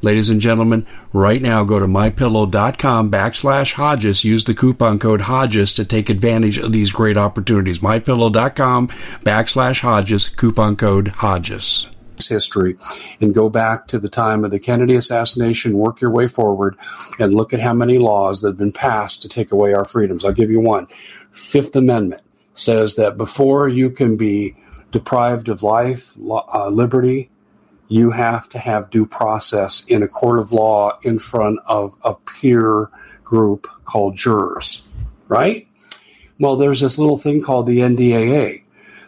Ladies 0.00 0.30
and 0.30 0.40
gentlemen, 0.40 0.86
right 1.12 1.42
now 1.42 1.64
go 1.64 1.80
to 1.80 1.86
mypillow.com 1.86 3.10
backslash 3.10 3.72
Hodges. 3.72 4.24
Use 4.24 4.44
the 4.44 4.54
coupon 4.54 4.98
code 4.98 5.22
Hodges 5.22 5.72
to 5.74 5.84
take 5.84 6.08
advantage 6.08 6.58
of 6.58 6.72
these 6.72 6.92
great 6.92 7.16
opportunities. 7.16 7.80
Mypillow.com 7.80 8.88
backslash 9.24 9.80
Hodges, 9.80 10.28
coupon 10.28 10.76
code 10.76 11.08
Hodges 11.08 11.88
history 12.26 12.76
and 13.20 13.32
go 13.32 13.48
back 13.48 13.86
to 13.86 13.98
the 13.98 14.08
time 14.08 14.44
of 14.44 14.50
the 14.50 14.58
Kennedy 14.58 14.96
assassination, 14.96 15.78
work 15.78 16.00
your 16.00 16.10
way 16.10 16.26
forward, 16.26 16.76
and 17.20 17.32
look 17.32 17.52
at 17.52 17.60
how 17.60 17.72
many 17.72 17.98
laws 17.98 18.40
that 18.40 18.48
have 18.48 18.58
been 18.58 18.72
passed 18.72 19.22
to 19.22 19.28
take 19.28 19.52
away 19.52 19.72
our 19.72 19.84
freedoms. 19.84 20.24
I'll 20.24 20.32
give 20.32 20.50
you 20.50 20.60
one. 20.60 20.88
Fifth 21.30 21.76
Amendment 21.76 22.22
says 22.54 22.96
that 22.96 23.16
before 23.16 23.68
you 23.68 23.90
can 23.90 24.16
be 24.16 24.56
deprived 24.90 25.48
of 25.48 25.62
life, 25.62 26.16
uh, 26.18 26.68
liberty, 26.68 27.30
you 27.88 28.10
have 28.10 28.48
to 28.50 28.58
have 28.58 28.90
due 28.90 29.06
process 29.06 29.84
in 29.86 30.02
a 30.02 30.08
court 30.08 30.38
of 30.38 30.52
law 30.52 30.98
in 31.02 31.18
front 31.18 31.58
of 31.66 31.94
a 32.02 32.14
peer 32.14 32.90
group 33.24 33.66
called 33.84 34.16
jurors, 34.16 34.82
right? 35.26 35.66
Well, 36.38 36.56
there's 36.56 36.80
this 36.80 36.98
little 36.98 37.18
thing 37.18 37.42
called 37.42 37.66
the 37.66 37.78
NDAA. 37.78 38.62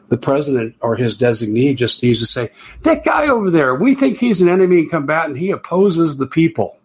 The 0.08 0.16
president 0.16 0.74
or 0.80 0.96
his 0.96 1.16
designee 1.16 1.76
just 1.76 2.02
needs 2.02 2.18
to 2.18 2.26
say, 2.26 2.50
that 2.82 3.04
guy 3.04 3.28
over 3.28 3.50
there, 3.50 3.76
we 3.76 3.94
think 3.94 4.18
he's 4.18 4.40
an 4.40 4.48
enemy 4.48 4.86
combatant. 4.86 5.38
He 5.38 5.52
opposes 5.52 6.16
the 6.16 6.26
people. 6.26 6.78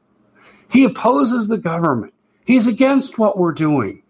He 0.71 0.83
opposes 0.83 1.47
the 1.47 1.57
government. 1.57 2.13
He's 2.45 2.67
against 2.67 3.17
what 3.17 3.37
we're 3.39 3.53
doing. 3.53 4.03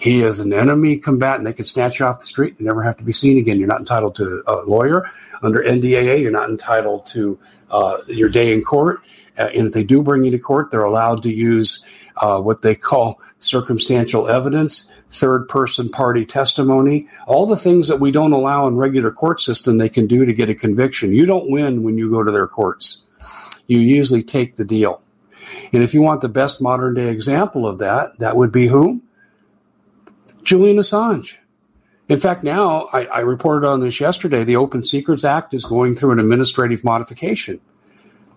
He 0.00 0.22
is 0.22 0.40
an 0.40 0.54
enemy 0.54 0.96
combatant. 0.96 1.44
They 1.44 1.52
can 1.52 1.66
snatch 1.66 2.00
you 2.00 2.06
off 2.06 2.20
the 2.20 2.26
street 2.26 2.54
and 2.56 2.66
never 2.66 2.82
have 2.82 2.96
to 2.96 3.04
be 3.04 3.12
seen 3.12 3.36
again. 3.36 3.58
You're 3.58 3.68
not 3.68 3.80
entitled 3.80 4.14
to 4.14 4.42
a 4.46 4.62
lawyer. 4.62 5.10
Under 5.42 5.62
NDAA, 5.62 6.22
you're 6.22 6.30
not 6.30 6.48
entitled 6.48 7.04
to 7.06 7.38
uh, 7.70 7.98
your 8.06 8.30
day 8.30 8.54
in 8.54 8.62
court. 8.62 9.02
Uh, 9.38 9.50
and 9.54 9.66
if 9.66 9.74
they 9.74 9.84
do 9.84 10.02
bring 10.02 10.24
you 10.24 10.30
to 10.30 10.38
court, 10.38 10.70
they're 10.70 10.84
allowed 10.84 11.22
to 11.24 11.32
use 11.32 11.84
uh, 12.16 12.40
what 12.40 12.62
they 12.62 12.74
call 12.74 13.20
circumstantial 13.40 14.26
evidence, 14.26 14.90
third 15.10 15.46
person 15.48 15.90
party 15.90 16.24
testimony, 16.24 17.06
all 17.26 17.44
the 17.44 17.56
things 17.56 17.88
that 17.88 18.00
we 18.00 18.10
don't 18.10 18.32
allow 18.32 18.66
in 18.66 18.76
regular 18.76 19.10
court 19.10 19.38
system 19.38 19.76
they 19.76 19.90
can 19.90 20.06
do 20.06 20.24
to 20.24 20.32
get 20.32 20.48
a 20.48 20.54
conviction. 20.54 21.12
You 21.12 21.26
don't 21.26 21.50
win 21.50 21.82
when 21.82 21.98
you 21.98 22.10
go 22.10 22.22
to 22.22 22.30
their 22.30 22.48
courts. 22.48 23.02
You 23.66 23.78
usually 23.78 24.22
take 24.22 24.56
the 24.56 24.64
deal. 24.64 25.02
And 25.74 25.82
if 25.82 25.92
you 25.92 26.00
want 26.00 26.22
the 26.22 26.28
best 26.30 26.60
modern 26.62 26.94
day 26.94 27.08
example 27.08 27.66
of 27.66 27.78
that, 27.78 28.18
that 28.18 28.36
would 28.36 28.50
be 28.50 28.66
who? 28.66 29.02
Julian 30.42 30.78
Assange. 30.78 31.36
In 32.08 32.18
fact, 32.18 32.42
now 32.42 32.88
I, 32.92 33.04
I, 33.04 33.20
reported 33.20 33.66
on 33.66 33.80
this 33.80 34.00
yesterday. 34.00 34.42
The 34.42 34.56
Open 34.56 34.82
Secrets 34.82 35.22
Act 35.22 35.54
is 35.54 35.64
going 35.64 35.94
through 35.94 36.10
an 36.10 36.18
administrative 36.18 36.82
modification. 36.82 37.60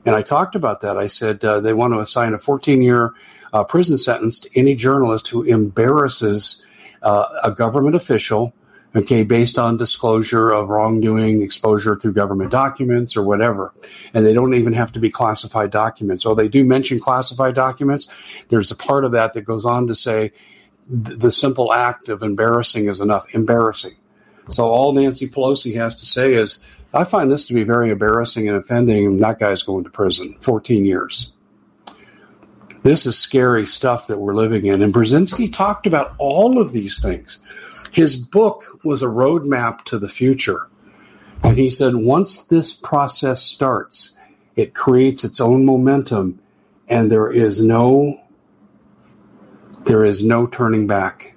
And 0.06 0.14
I 0.14 0.22
talked 0.22 0.56
about 0.56 0.82
that. 0.82 0.96
I 0.98 1.08
said 1.08 1.44
uh, 1.44 1.60
they 1.60 1.74
want 1.74 1.94
to 1.94 2.00
assign 2.00 2.34
a 2.34 2.38
14 2.38 2.82
year 2.84 3.14
uh, 3.52 3.64
prison 3.64 3.98
sentence 3.98 4.40
to 4.40 4.50
any 4.60 4.76
journalist 4.76 5.28
who 5.28 5.42
embarrasses 5.44 6.64
uh, 7.02 7.26
a 7.44 7.52
government 7.52 7.96
official, 7.96 8.54
okay, 8.96 9.24
based 9.24 9.58
on 9.58 9.78
disclosure 9.78 10.52
of 10.52 10.70
wrongdoing, 10.70 11.42
exposure 11.42 11.96
through 11.96 12.14
government 12.14 12.52
documents 12.52 13.18
or 13.18 13.24
whatever. 13.24 13.74
And 14.14 14.26
they 14.26 14.34
don't 14.34 14.54
even 14.54 14.74
have 14.74 14.92
to 14.92 15.00
be 15.00 15.10
classified 15.10 15.72
documents. 15.72 16.26
Or 16.26 16.36
they 16.36 16.48
do 16.48 16.64
mention 16.64 17.00
classified 17.00 17.56
documents. 17.56 18.08
There's 18.50 18.72
a 18.72 18.76
part 18.76 19.04
of 19.04 19.14
that 19.14 19.34
that 19.34 19.42
goes 19.42 19.66
on 19.66 19.88
to 19.88 19.96
say, 19.96 20.32
the 20.90 21.32
simple 21.32 21.74
act 21.74 22.10
of 22.10 22.24
embarrassing 22.24 22.90
is 22.90 23.00
enough. 23.00 23.26
Embarrassing. 23.32 23.96
So 24.50 24.70
all 24.70 24.92
Nancy 24.92 25.30
Pelosi 25.30 25.76
has 25.76 25.96
to 25.96 26.06
say 26.06 26.34
is, 26.34 26.60
I 26.94 27.06
find 27.06 27.32
this 27.32 27.48
to 27.48 27.54
be 27.54 27.64
very 27.64 27.90
embarrassing 27.90 28.48
and 28.48 28.58
offending, 28.58 29.06
and 29.06 29.22
that 29.22 29.40
guy's 29.40 29.64
going 29.64 29.86
to 29.86 29.90
prison 29.90 30.36
14 30.40 30.86
years. 30.86 31.32
This 32.84 33.06
is 33.06 33.18
scary 33.18 33.66
stuff 33.66 34.08
that 34.08 34.20
we're 34.20 34.36
living 34.36 34.66
in. 34.66 34.82
And 34.82 34.94
Brzezinski 34.94 35.52
talked 35.52 35.88
about 35.88 36.14
all 36.18 36.60
of 36.60 36.74
these 36.74 37.02
things. 37.02 37.40
His 37.92 38.16
book 38.18 38.66
was 38.84 39.02
a 39.02 39.08
roadmap 39.08 39.84
to 39.86 39.98
the 39.98 40.10
future. 40.10 40.68
And 41.44 41.58
he 41.58 41.70
said, 41.70 41.96
once 41.96 42.44
this 42.46 42.74
process 42.74 43.42
starts, 43.42 44.16
it 44.56 44.74
creates 44.74 45.24
its 45.24 45.40
own 45.40 45.66
momentum, 45.66 46.40
and 46.88 47.10
there 47.10 47.32
is 47.32 47.62
no 47.62 48.20
there 49.86 50.06
is 50.06 50.24
no 50.24 50.48
turning 50.48 50.88
back. 50.88 51.36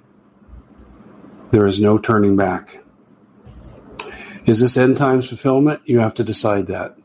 There 1.51 1.65
is 1.65 1.79
no 1.79 1.97
turning 1.97 2.35
back. 2.35 2.83
Is 4.45 4.59
this 4.59 4.77
end 4.77 4.97
times 4.97 5.27
fulfillment? 5.27 5.81
You 5.85 5.99
have 5.99 6.13
to 6.15 6.23
decide 6.23 6.67
that. 6.67 6.97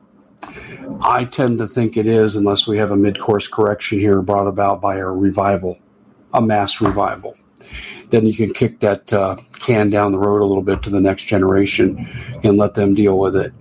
I 1.01 1.25
tend 1.25 1.59
to 1.59 1.67
think 1.67 1.97
it 1.97 2.07
is, 2.07 2.37
unless 2.37 2.67
we 2.67 2.79
have 2.79 2.91
a 2.91 2.97
mid 2.97 3.19
course 3.19 3.49
correction 3.49 3.99
here 3.99 4.23
brought 4.23 4.47
about 4.47 4.81
by 4.81 4.97
a 4.97 5.07
revival, 5.07 5.79
a 6.33 6.41
mass 6.41 6.81
revival. 6.81 7.37
Then 8.11 8.27
you 8.27 8.35
can 8.35 8.53
kick 8.53 8.81
that 8.81 9.13
uh, 9.13 9.37
can 9.55 9.91
down 9.91 10.13
the 10.13 10.19
road 10.19 10.43
a 10.43 10.45
little 10.45 10.63
bit 10.63 10.83
to 10.85 10.91
the 10.91 11.01
next 11.01 11.25
generation 11.25 12.07
and 12.45 12.59
let 12.59 12.75
them 12.75 12.95
deal 12.95 13.19
with 13.19 13.35
it. 13.35 13.53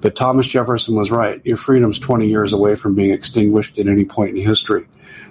But 0.00 0.16
Thomas 0.16 0.48
Jefferson 0.48 0.96
was 0.96 1.10
right. 1.10 1.40
Your 1.46 1.56
freedom's 1.56 1.98
20 1.98 2.28
years 2.28 2.52
away 2.52 2.74
from 2.74 2.96
being 2.96 3.12
extinguished 3.12 3.78
at 3.78 3.86
any 3.86 4.04
point 4.04 4.36
in 4.36 4.44
history. 4.44 4.86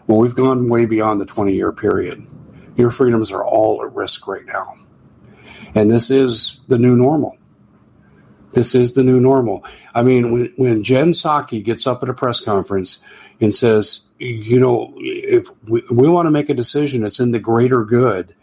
Well, 0.07 0.19
we've 0.19 0.35
gone 0.35 0.69
way 0.69 0.85
beyond 0.85 1.21
the 1.21 1.25
20 1.25 1.53
year 1.53 1.71
period. 1.71 2.25
Your 2.75 2.91
freedoms 2.91 3.31
are 3.31 3.45
all 3.45 3.83
at 3.83 3.93
risk 3.93 4.27
right 4.27 4.45
now. 4.45 4.73
And 5.75 5.89
this 5.89 6.11
is 6.11 6.59
the 6.67 6.77
new 6.77 6.95
normal. 6.95 7.37
This 8.53 8.75
is 8.75 8.93
the 8.93 9.03
new 9.03 9.19
normal. 9.19 9.63
I 9.93 10.01
mean, 10.01 10.31
when, 10.31 10.53
when 10.57 10.83
Jen 10.83 11.11
Psaki 11.11 11.63
gets 11.63 11.87
up 11.87 12.03
at 12.03 12.09
a 12.09 12.13
press 12.13 12.39
conference 12.39 13.01
and 13.39 13.53
says, 13.55 14.01
you 14.19 14.59
know, 14.59 14.93
if 14.97 15.47
we, 15.67 15.83
we 15.89 16.09
want 16.09 16.27
to 16.27 16.31
make 16.31 16.49
a 16.49 16.53
decision, 16.53 17.05
it's 17.05 17.19
in 17.19 17.31
the 17.31 17.39
greater 17.39 17.85
good, 17.85 18.35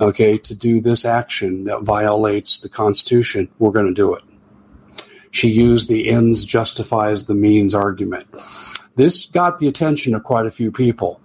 okay, 0.00 0.38
to 0.38 0.54
do 0.54 0.80
this 0.80 1.04
action 1.04 1.64
that 1.64 1.82
violates 1.82 2.58
the 2.60 2.68
Constitution, 2.68 3.48
we're 3.58 3.70
going 3.70 3.86
to 3.86 3.94
do 3.94 4.14
it. 4.14 4.22
She 5.30 5.48
used 5.48 5.88
the 5.88 6.10
ends 6.10 6.44
justifies 6.44 7.24
the 7.24 7.34
means 7.34 7.74
argument. 7.74 8.26
This 8.96 9.26
got 9.26 9.58
the 9.58 9.68
attention 9.68 10.14
of 10.14 10.22
quite 10.22 10.46
a 10.46 10.50
few 10.50 10.70
people, 10.70 11.20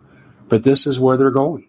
but 0.47 0.63
this 0.63 0.87
is 0.87 0.99
where 0.99 1.17
they're 1.17 1.31
going. 1.31 1.67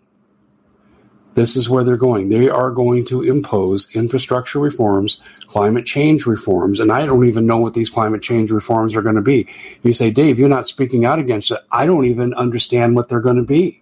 This 1.35 1.55
is 1.57 1.69
where 1.69 1.85
they're 1.85 1.97
going. 1.97 2.29
They 2.29 2.49
are 2.49 2.71
going 2.71 3.05
to 3.07 3.23
impose 3.23 3.89
infrastructure 3.95 4.59
reforms, 4.59 5.21
climate 5.47 5.87
change 5.87 6.27
reforms, 6.27 6.81
and 6.81 6.91
I 6.91 7.07
don't 7.07 7.27
even 7.27 7.47
know 7.47 7.59
what 7.59 7.75
these 7.75 7.89
climate 7.89 8.21
change 8.21 8.51
reforms 8.51 8.97
are 8.97 9.03
going 9.03 9.15
to 9.15 9.23
be. 9.23 9.49
You 9.83 9.93
say, 9.93 10.11
Dave, 10.11 10.39
you're 10.39 10.49
not 10.49 10.67
speaking 10.67 11.05
out 11.05 11.21
against 11.21 11.53
it. 11.53 11.61
I 11.71 11.87
don't 11.87 12.07
even 12.07 12.35
understand 12.35 12.97
what 12.97 13.09
they're 13.09 13.21
going 13.21 13.37
to 13.37 13.43
be. 13.43 13.81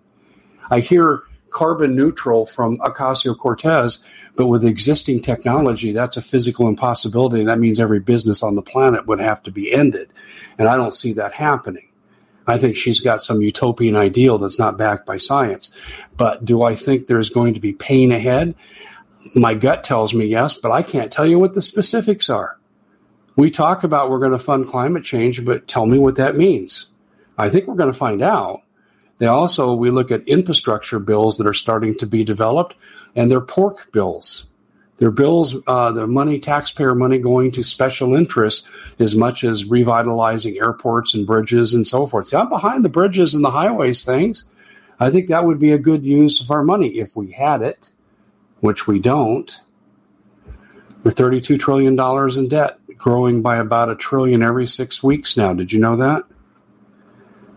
I 0.71 0.81
hear 0.81 1.23
carbon 1.51 1.97
neutral 1.97 2.45
from 2.45 2.79
Ocasio 2.79 3.37
Cortez, 3.37 4.05
but 4.37 4.49
with 4.49 4.65
existing 4.65 5.21
technology, 5.21 5.93
that's 5.93 6.19
a 6.19 6.23
physical 6.23 6.69
impossibility. 6.69 7.41
And 7.41 7.49
that 7.49 7.59
means 7.59 7.81
every 7.81 8.01
business 8.01 8.43
on 8.43 8.57
the 8.57 8.63
planet 8.63 9.07
would 9.07 9.21
have 9.21 9.43
to 9.45 9.51
be 9.51 9.73
ended. 9.73 10.11
And 10.59 10.69
I 10.69 10.77
don't 10.77 10.95
see 10.95 11.15
that 11.15 11.33
happening. 11.33 11.88
I 12.49 12.57
think 12.57 12.77
she's 12.77 13.01
got 13.01 13.21
some 13.21 13.43
utopian 13.43 13.95
ideal 13.95 14.39
that's 14.39 14.59
not 14.59 14.79
backed 14.79 15.07
by 15.07 15.19
science. 15.19 15.71
But 16.17 16.45
do 16.45 16.63
I 16.63 16.75
think 16.75 17.07
there's 17.07 17.31
going 17.31 17.55
to 17.55 17.61
be 17.61 17.73
pain 17.73 18.11
ahead? 18.11 18.55
My 19.37 19.55
gut 19.55 19.85
tells 19.85 20.15
me 20.15 20.25
yes, 20.25 20.57
but 20.57 20.73
I 20.73 20.83
can't 20.83 21.13
tell 21.13 21.27
you 21.27 21.39
what 21.39 21.55
the 21.55 21.63
specifics 21.63 22.31
are. 22.31 22.59
We 23.37 23.51
talk 23.51 23.85
about 23.85 24.11
we're 24.11 24.19
going 24.19 24.33
to 24.33 24.39
fund 24.39 24.67
climate 24.67 25.05
change, 25.05 25.45
but 25.45 25.69
tell 25.69 25.87
me 25.87 25.99
what 25.99 26.17
that 26.17 26.37
means. 26.37 26.89
I 27.37 27.51
think 27.51 27.69
we're 27.69 27.77
going 27.77 27.93
to 27.93 27.99
find 27.99 28.21
out. 28.21 28.63
They 29.19 29.27
also, 29.27 29.75
we 29.75 29.91
look 29.91 30.11
at 30.11 30.27
infrastructure 30.27 30.99
bills 30.99 31.37
that 31.37 31.47
are 31.47 31.55
starting 31.55 31.97
to 31.99 32.07
be 32.07 32.25
developed, 32.25 32.75
and 33.15 33.31
they're 33.31 33.41
pork 33.41 33.93
bills. 33.93 34.48
Their 34.99 35.11
bills, 35.13 35.57
uh, 35.67 35.93
the 35.93 36.07
money, 36.07 36.41
taxpayer 36.41 36.95
money 36.95 37.19
going 37.19 37.53
to 37.53 37.63
special 37.63 38.15
interests 38.17 38.67
as 38.99 39.15
much 39.15 39.45
as 39.45 39.65
revitalizing 39.65 40.59
airports 40.59 41.15
and 41.15 41.27
bridges 41.27 41.73
and 41.73 41.87
so 41.87 42.07
forth. 42.07 42.27
See, 42.27 42.37
I'm 42.37 42.49
behind 42.49 42.85
the 42.85 42.89
bridges 42.89 43.35
and 43.35 43.45
the 43.45 43.51
highways 43.51 44.05
things. 44.05 44.45
I 44.99 45.11
think 45.11 45.29
that 45.29 45.45
would 45.45 45.61
be 45.61 45.71
a 45.71 45.79
good 45.79 46.05
use 46.05 46.41
of 46.41 46.51
our 46.51 46.65
money 46.65 46.99
if 46.99 47.17
we 47.17 47.31
had 47.31 47.63
it, 47.63 47.93
which 48.59 48.89
we 48.89 48.99
don't. 48.99 49.61
We're 51.05 51.13
$32 51.13 51.61
trillion 51.61 51.99
in 52.37 52.49
debt, 52.49 52.79
growing 52.97 53.41
by 53.41 53.57
about 53.57 53.91
a 53.91 53.95
trillion 53.95 54.43
every 54.43 54.67
six 54.67 55.01
weeks 55.01 55.37
now. 55.37 55.53
Did 55.55 55.73
you 55.73 55.79
know 55.79 55.95
that? 55.95 56.25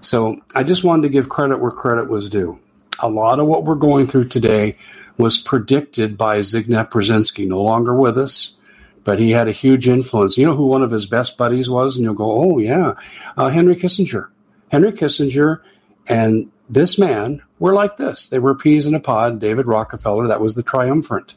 So 0.02 0.42
I 0.54 0.62
just 0.62 0.84
wanted 0.84 1.04
to 1.04 1.10
give 1.10 1.28
credit 1.28 1.60
where 1.60 1.72
credit 1.72 2.08
was 2.08 2.30
due. 2.30 2.60
A 3.00 3.10
lot 3.10 3.40
of 3.40 3.48
what 3.48 3.64
we're 3.64 3.76
going 3.76 4.06
through 4.06 4.28
today 4.28 4.78
was 5.22 5.40
predicted 5.40 6.18
by 6.18 6.40
Zygmunt 6.40 6.90
Brzezinski, 6.90 7.48
no 7.48 7.62
longer 7.62 7.96
with 7.96 8.18
us, 8.18 8.56
but 9.04 9.20
he 9.20 9.32
had 9.32 9.48
a 9.48 9.54
huge 9.54 9.88
influence. 9.88 10.38
You 10.38 10.46
know 10.46 10.56
who 10.56 10.68
one 10.68 10.84
of 10.84 10.92
his 10.92 11.06
best 11.06 11.38
buddies 11.38 11.70
was? 11.70 11.96
And 11.96 12.04
you'll 12.04 12.14
go, 12.14 12.32
oh, 12.32 12.58
yeah, 12.58 12.94
uh, 13.38 13.50
Henry 13.50 13.76
Kissinger. 13.76 14.30
Henry 14.70 14.92
Kissinger 14.92 15.62
and 16.08 16.52
this 16.70 16.98
man 16.98 17.42
were 17.60 17.74
like 17.74 17.98
this. 17.98 18.30
They 18.30 18.40
were 18.40 18.56
peas 18.56 18.88
in 18.88 18.96
a 18.96 19.00
pod. 19.00 19.40
David 19.40 19.68
Rockefeller, 19.68 20.28
that 20.28 20.42
was 20.42 20.56
the 20.56 20.64
triumvirate. 20.64 21.36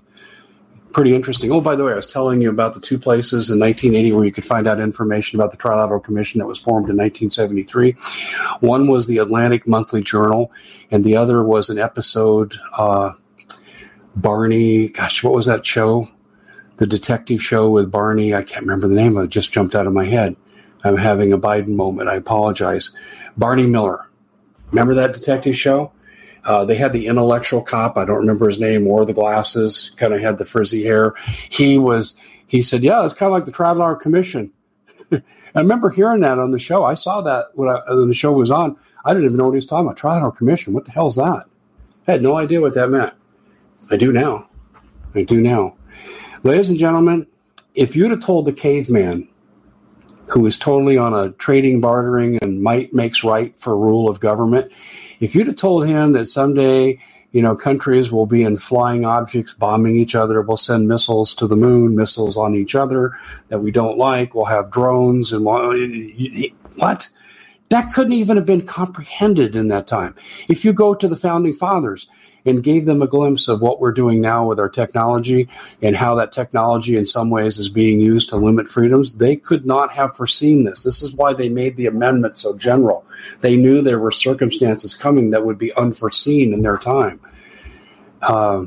Pretty 0.93 1.15
interesting. 1.15 1.51
Oh, 1.51 1.61
by 1.61 1.75
the 1.75 1.85
way, 1.85 1.91
I 1.91 1.97
was 1.97 2.07
telling 2.07 2.41
you 2.41 2.49
about 2.51 2.75
the 2.75 2.81
two 2.81 2.99
places 2.99 3.51
in 3.51 3.59
1980 3.59 4.13
where 4.13 4.25
you 4.25 4.31
could 4.31 4.45
find 4.45 4.69
out 4.69 4.79
information 4.79 5.41
about 5.41 5.51
the 5.51 5.57
Trilateral 5.57 6.03
Commission 6.03 6.39
that 6.39 6.47
was 6.47 6.61
formed 6.61 6.89
in 6.89 6.97
1973. 6.97 7.97
One 8.61 8.87
was 8.87 9.09
the 9.09 9.19
Atlantic 9.19 9.67
Monthly 9.67 10.05
Journal, 10.05 10.53
and 10.93 11.03
the 11.03 11.17
other 11.17 11.43
was 11.43 11.69
an 11.69 11.81
episode 11.81 12.55
uh, 12.79 13.11
Barney. 14.17 14.89
Gosh, 14.89 15.23
what 15.23 15.35
was 15.35 15.47
that 15.47 15.67
show? 15.67 16.09
The 16.77 16.87
detective 16.87 17.43
show 17.43 17.71
with 17.71 17.91
Barney. 17.91 18.35
I 18.35 18.43
can't 18.43 18.63
remember 18.63 18.89
the 18.89 18.95
name 18.95 19.17
of 19.17 19.25
it. 19.25 19.31
Just 19.31 19.53
jumped 19.53 19.75
out 19.75 19.87
of 19.87 19.93
my 19.93 20.05
head. 20.05 20.37
I'm 20.83 20.97
having 20.97 21.33
a 21.33 21.39
Biden 21.39 21.77
moment. 21.77 22.09
I 22.09 22.15
apologize. 22.17 22.91
Barney 23.37 23.67
Miller. 23.67 24.07
Remember 24.71 24.95
that 24.95 25.15
detective 25.15 25.57
show? 25.57 25.93
Uh, 26.45 26.65
they 26.65 26.75
had 26.75 26.93
the 26.93 27.07
intellectual 27.07 27.63
cop. 27.63 27.97
I 27.97 28.05
don't 28.05 28.19
remember 28.19 28.49
his 28.49 28.61
name. 28.61 28.85
Wore 28.85 29.05
the 29.05 29.15
glasses. 29.15 29.93
Kind 29.97 30.13
of 30.13 30.21
had 30.21 30.37
the 30.37 30.45
frizzy 30.45 30.85
hair. 30.85 31.15
He 31.49 31.79
was 31.79 32.15
he 32.47 32.61
said, 32.61 32.83
"Yeah, 32.83 33.05
it's 33.05 33.15
kind 33.15 33.29
of 33.29 33.33
like 33.33 33.47
the 33.47 33.53
Traveler 33.53 33.95
Commission." 33.95 34.53
I 35.13 35.23
remember 35.61 35.91
hearing 35.91 36.21
that 36.21 36.39
on 36.39 36.51
the 36.51 36.59
show. 36.59 36.85
I 36.85 36.95
saw 36.95 37.23
that 37.23 37.47
when, 37.55 37.69
I, 37.69 37.81
when 37.89 38.09
the 38.09 38.15
show 38.15 38.33
was 38.33 38.51
on. 38.51 38.77
I 39.05 39.13
didn't 39.13 39.27
even 39.27 39.39
know 39.39 39.45
what 39.45 39.53
he 39.53 39.57
was 39.57 39.67
talking 39.67 39.87
about. 39.87 39.97
Traveler 39.97 40.33
Commission. 40.33 40.75
What 40.75 40.85
the 40.85 40.91
hell 40.91 41.07
is 41.07 41.17
that? 41.17 41.47
I 42.07 42.13
had 42.13 42.23
no 42.23 42.37
idea 42.37 42.61
what 42.61 42.75
that 42.75 42.91
meant. 42.91 43.15
I 43.91 43.97
do 43.97 44.13
now. 44.13 44.49
I 45.15 45.23
do 45.23 45.41
now. 45.41 45.77
Ladies 46.43 46.71
and 46.71 46.79
gentlemen, 46.79 47.27
if 47.75 47.97
you'd 47.97 48.11
have 48.11 48.21
told 48.21 48.47
the 48.47 48.53
caveman 48.53 49.29
who 50.29 50.41
was 50.41 50.59
totally 50.59 50.97
on 50.97 51.13
a 51.15 51.31
trading, 51.33 51.81
bartering, 51.81 52.39
and 52.43 52.63
might 52.63 52.95
makes 52.95 53.25
right 53.25 53.59
for 53.59 53.77
rule 53.77 54.09
of 54.09 54.21
government, 54.21 54.73
if 55.21 55.35
you'd 55.35 55.47
have 55.47 55.57
told 55.57 55.87
him 55.87 56.13
that 56.13 56.27
someday 56.27 56.99
you 57.35 57.43
know, 57.43 57.57
countries 57.57 58.13
will 58.13 58.27
be 58.27 58.45
in 58.45 58.57
flying 58.57 59.05
objects 59.05 59.55
bombing 59.55 59.97
each 59.97 60.15
other. 60.15 60.41
We'll 60.41 60.57
send 60.57 60.87
missiles 60.87 61.35
to 61.35 61.49
the 61.49 61.57
moon, 61.57 61.97
missiles 61.97 62.37
on 62.37 62.55
each 62.55 62.77
other 62.77 63.19
that 63.49 63.59
we 63.59 63.73
don't 63.73 63.99
like. 63.99 64.37
We'll 64.37 64.45
have 64.45 64.71
drones 64.71 65.33
and 65.33 65.45
what? 65.45 67.09
That 67.71 67.93
couldn't 67.93 68.13
even 68.13 68.37
have 68.37 68.47
been 68.47 68.65
comprehended 68.65 69.57
in 69.57 69.67
that 69.69 69.89
time. 69.89 70.15
If 70.49 70.65
you 70.65 70.73
go 70.73 70.95
to 70.95 71.09
the 71.09 71.17
founding 71.17 71.55
fathers 71.55 72.07
and 72.47 72.63
gave 72.63 72.85
them 72.87 73.03
a 73.03 73.07
glimpse 73.07 73.49
of 73.49 73.61
what 73.61 73.81
we're 73.81 73.93
doing 73.93 74.21
now 74.21 74.47
with 74.47 74.61
our 74.61 74.69
technology 74.69 75.49
and 75.81 75.97
how 75.97 76.15
that 76.15 76.33
technology 76.33 76.97
in 76.97 77.05
some 77.05 77.31
ways 77.31 77.59
is 77.59 77.69
being 77.69 77.99
used 77.99 78.29
to 78.29 78.37
limit 78.37 78.69
freedoms, 78.69 79.15
they 79.15 79.37
could 79.37 79.65
not 79.65 79.91
have 79.91 80.17
foreseen 80.17 80.65
this. 80.65 80.83
This 80.83 81.03
is 81.03 81.13
why 81.13 81.33
they 81.33 81.49
made 81.49 81.77
the 81.77 81.87
amendment 81.87 82.37
so 82.37 82.57
general. 82.57 83.05
They 83.41 83.57
knew 83.57 83.81
there 83.81 83.99
were 83.99 84.11
circumstances 84.11 84.95
coming 84.95 85.31
that 85.31 85.47
would 85.47 85.59
be 85.59 85.75
unforeseen 85.75 86.53
in 86.53 86.63
their 86.63 86.79
time. 86.79 87.21
Uh, 88.21 88.67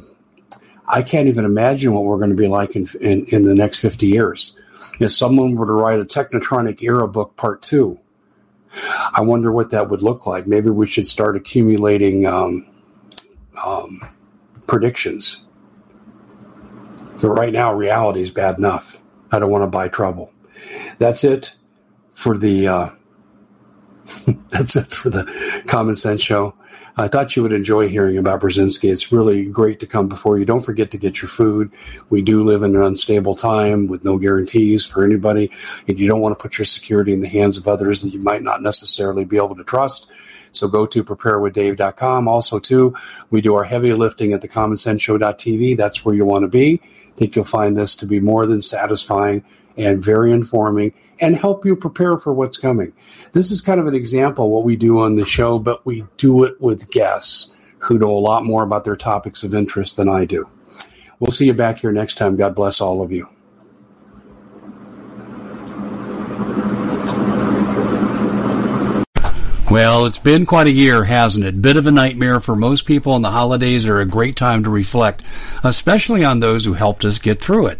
I 0.88 1.01
can't 1.01 1.28
even 1.28 1.45
imagine 1.45 1.93
what 1.93 2.05
we're 2.05 2.17
going 2.17 2.30
to 2.30 2.36
be 2.36 2.47
like 2.47 2.75
in, 2.75 2.88
in, 3.01 3.25
in 3.25 3.43
the 3.43 3.55
next 3.55 3.80
50 3.80 4.07
years. 4.07 4.55
If 4.99 5.11
someone 5.11 5.55
were 5.55 5.67
to 5.67 5.73
write 5.73 5.99
a 5.99 6.05
Technotronic 6.05 6.82
era 6.82 7.07
book 7.07 7.36
part 7.36 7.61
two, 7.61 7.99
I 9.13 9.21
wonder 9.21 9.51
what 9.51 9.71
that 9.71 9.89
would 9.89 10.01
look 10.01 10.25
like. 10.25 10.47
Maybe 10.47 10.69
we 10.69 10.88
should 10.88 11.07
start 11.07 11.36
accumulating 11.36 12.25
um, 12.25 12.65
um, 13.64 14.01
predictions. 14.68 15.43
But 17.20 17.30
right 17.30 17.53
now, 17.53 17.74
reality 17.74 18.22
is 18.22 18.32
bad 18.32 18.60
enough. 18.60 19.01
I 19.32 19.39
don't 19.39 19.49
want 19.49 19.64
to 19.64 19.68
buy 19.68 19.88
trouble. 19.88 20.32
That's 20.99 21.24
it 21.24 21.55
for 22.12 22.38
the. 22.38 22.68
Uh, 22.68 22.89
that's 24.49 24.76
it 24.76 24.88
for 24.88 25.10
the 25.10 25.64
Common 25.68 25.95
Sense 25.95 26.22
Show. 26.22 26.53
I 26.99 27.08
thought 27.08 27.36
you 27.36 27.43
would 27.43 27.53
enjoy 27.53 27.89
hearing 27.89 28.18
about 28.18 28.41
Brzezinski. 28.41 28.91
It's 28.91 29.12
really 29.12 29.45
great 29.45 29.80
to 29.82 29.86
come 29.88 30.08
before 30.08 30.39
you. 30.39 30.45
Don't 30.45 30.66
forget 30.66 30.89
to 30.91 30.97
get 30.97 31.22
your 31.22 31.30
food. 31.30 31.72
We 32.10 32.24
do 32.24 32.43
live 32.43 32.64
in 32.64 32.76
an 32.76 32.82
unstable 32.82 33.36
time 33.36 33.86
with 33.86 34.03
no 34.03 34.18
guarantees 34.18 34.84
for 34.84 35.03
anybody. 35.03 35.51
And 35.88 35.99
you 35.99 36.08
don't 36.08 36.22
want 36.22 36.38
to 36.38 36.41
put 36.41 36.58
your 36.58 36.66
security 36.66 37.14
in 37.14 37.22
the 37.22 37.28
hands 37.28 37.55
of 37.55 37.68
others 37.68 38.01
that 38.01 38.14
you 38.14 38.20
might 38.20 38.41
not 38.41 38.64
necessarily 38.64 39.26
be 39.26 39.38
able 39.38 39.55
to 39.58 39.64
trust. 39.64 40.08
So 40.58 40.68
go 40.68 40.86
to 40.86 41.03
preparewithdave.com. 41.03 42.28
Also, 42.28 42.60
too, 42.60 42.95
we 43.30 43.41
do 43.41 43.55
our 43.55 43.64
heavy 43.64 43.93
lifting 43.93 44.34
at 44.34 44.41
thecommonsenseshow.tv. 44.41 45.78
That's 45.78 46.03
where 46.03 46.16
you 46.16 46.26
want 46.26 46.43
to 46.43 46.47
be. 46.47 46.82
I 46.84 47.18
think 47.18 47.36
you'll 47.36 47.45
find 47.45 47.78
this 47.78 47.95
to 47.95 48.05
be 48.05 48.20
more 48.20 48.45
than 48.45 48.62
satisfying 48.62 49.43
and 49.78 50.03
very 50.03 50.32
informing 50.32 50.93
and 51.20 51.36
help 51.36 51.66
you 51.66 51.76
prepare 51.76 52.18
for 52.18 52.34
what's 52.34 52.58
coming. 52.58 52.93
This 53.34 53.51
is 53.51 53.62
kind 53.62 53.80
of 53.80 53.88
an 53.88 53.95
example 53.95 54.49
what 54.49 54.64
we 54.64 54.76
do 54.76 54.99
on 54.99 55.16
the 55.16 55.26
show, 55.26 55.60
but 55.60 55.86
we 55.86 56.05
do 56.18 56.43
it 56.43 56.60
with 56.62 56.91
guests 56.91 57.53
who 57.80 57.97
know 57.97 58.12
a 58.12 58.20
lot 58.20 58.43
more 58.43 58.64
about 58.64 58.84
their 58.84 58.95
topics 58.95 59.43
of 59.43 59.53
interest 59.53 59.97
than 59.97 60.10
I 60.10 60.26
do. 60.26 60.49
We'll 61.20 61.32
see 61.32 61.45
you 61.45 61.53
back 61.53 61.80
here 61.80 61.91
next 61.91 62.18
time. 62.18 62.36
God 62.36 62.55
bless 62.55 62.82
all 62.82 63.01
of 63.01 63.12
you. 63.12 63.28
Well, 69.70 70.05
it's 70.05 70.18
been 70.18 70.45
quite 70.45 70.68
a 70.68 70.72
year, 70.72 71.03
hasn't 71.03 71.43
it? 71.43 71.61
Bit 71.61 71.76
of 71.76 71.86
a 71.86 71.91
nightmare 71.91 72.39
for 72.39 72.55
most 72.55 72.86
people, 72.86 73.18
and 73.18 73.26
the 73.26 73.32
holidays 73.32 73.86
are 73.86 73.99
a 73.99 74.05
great 74.05 74.38
time 74.38 74.63
to 74.63 74.70
reflect, 74.70 75.22
especially 75.61 76.24
on 76.24 76.39
those 76.39 76.63
who 76.63 76.72
helped 76.72 77.03
us 77.03 77.20
get 77.20 77.41
through 77.41 77.68
it. 77.68 77.80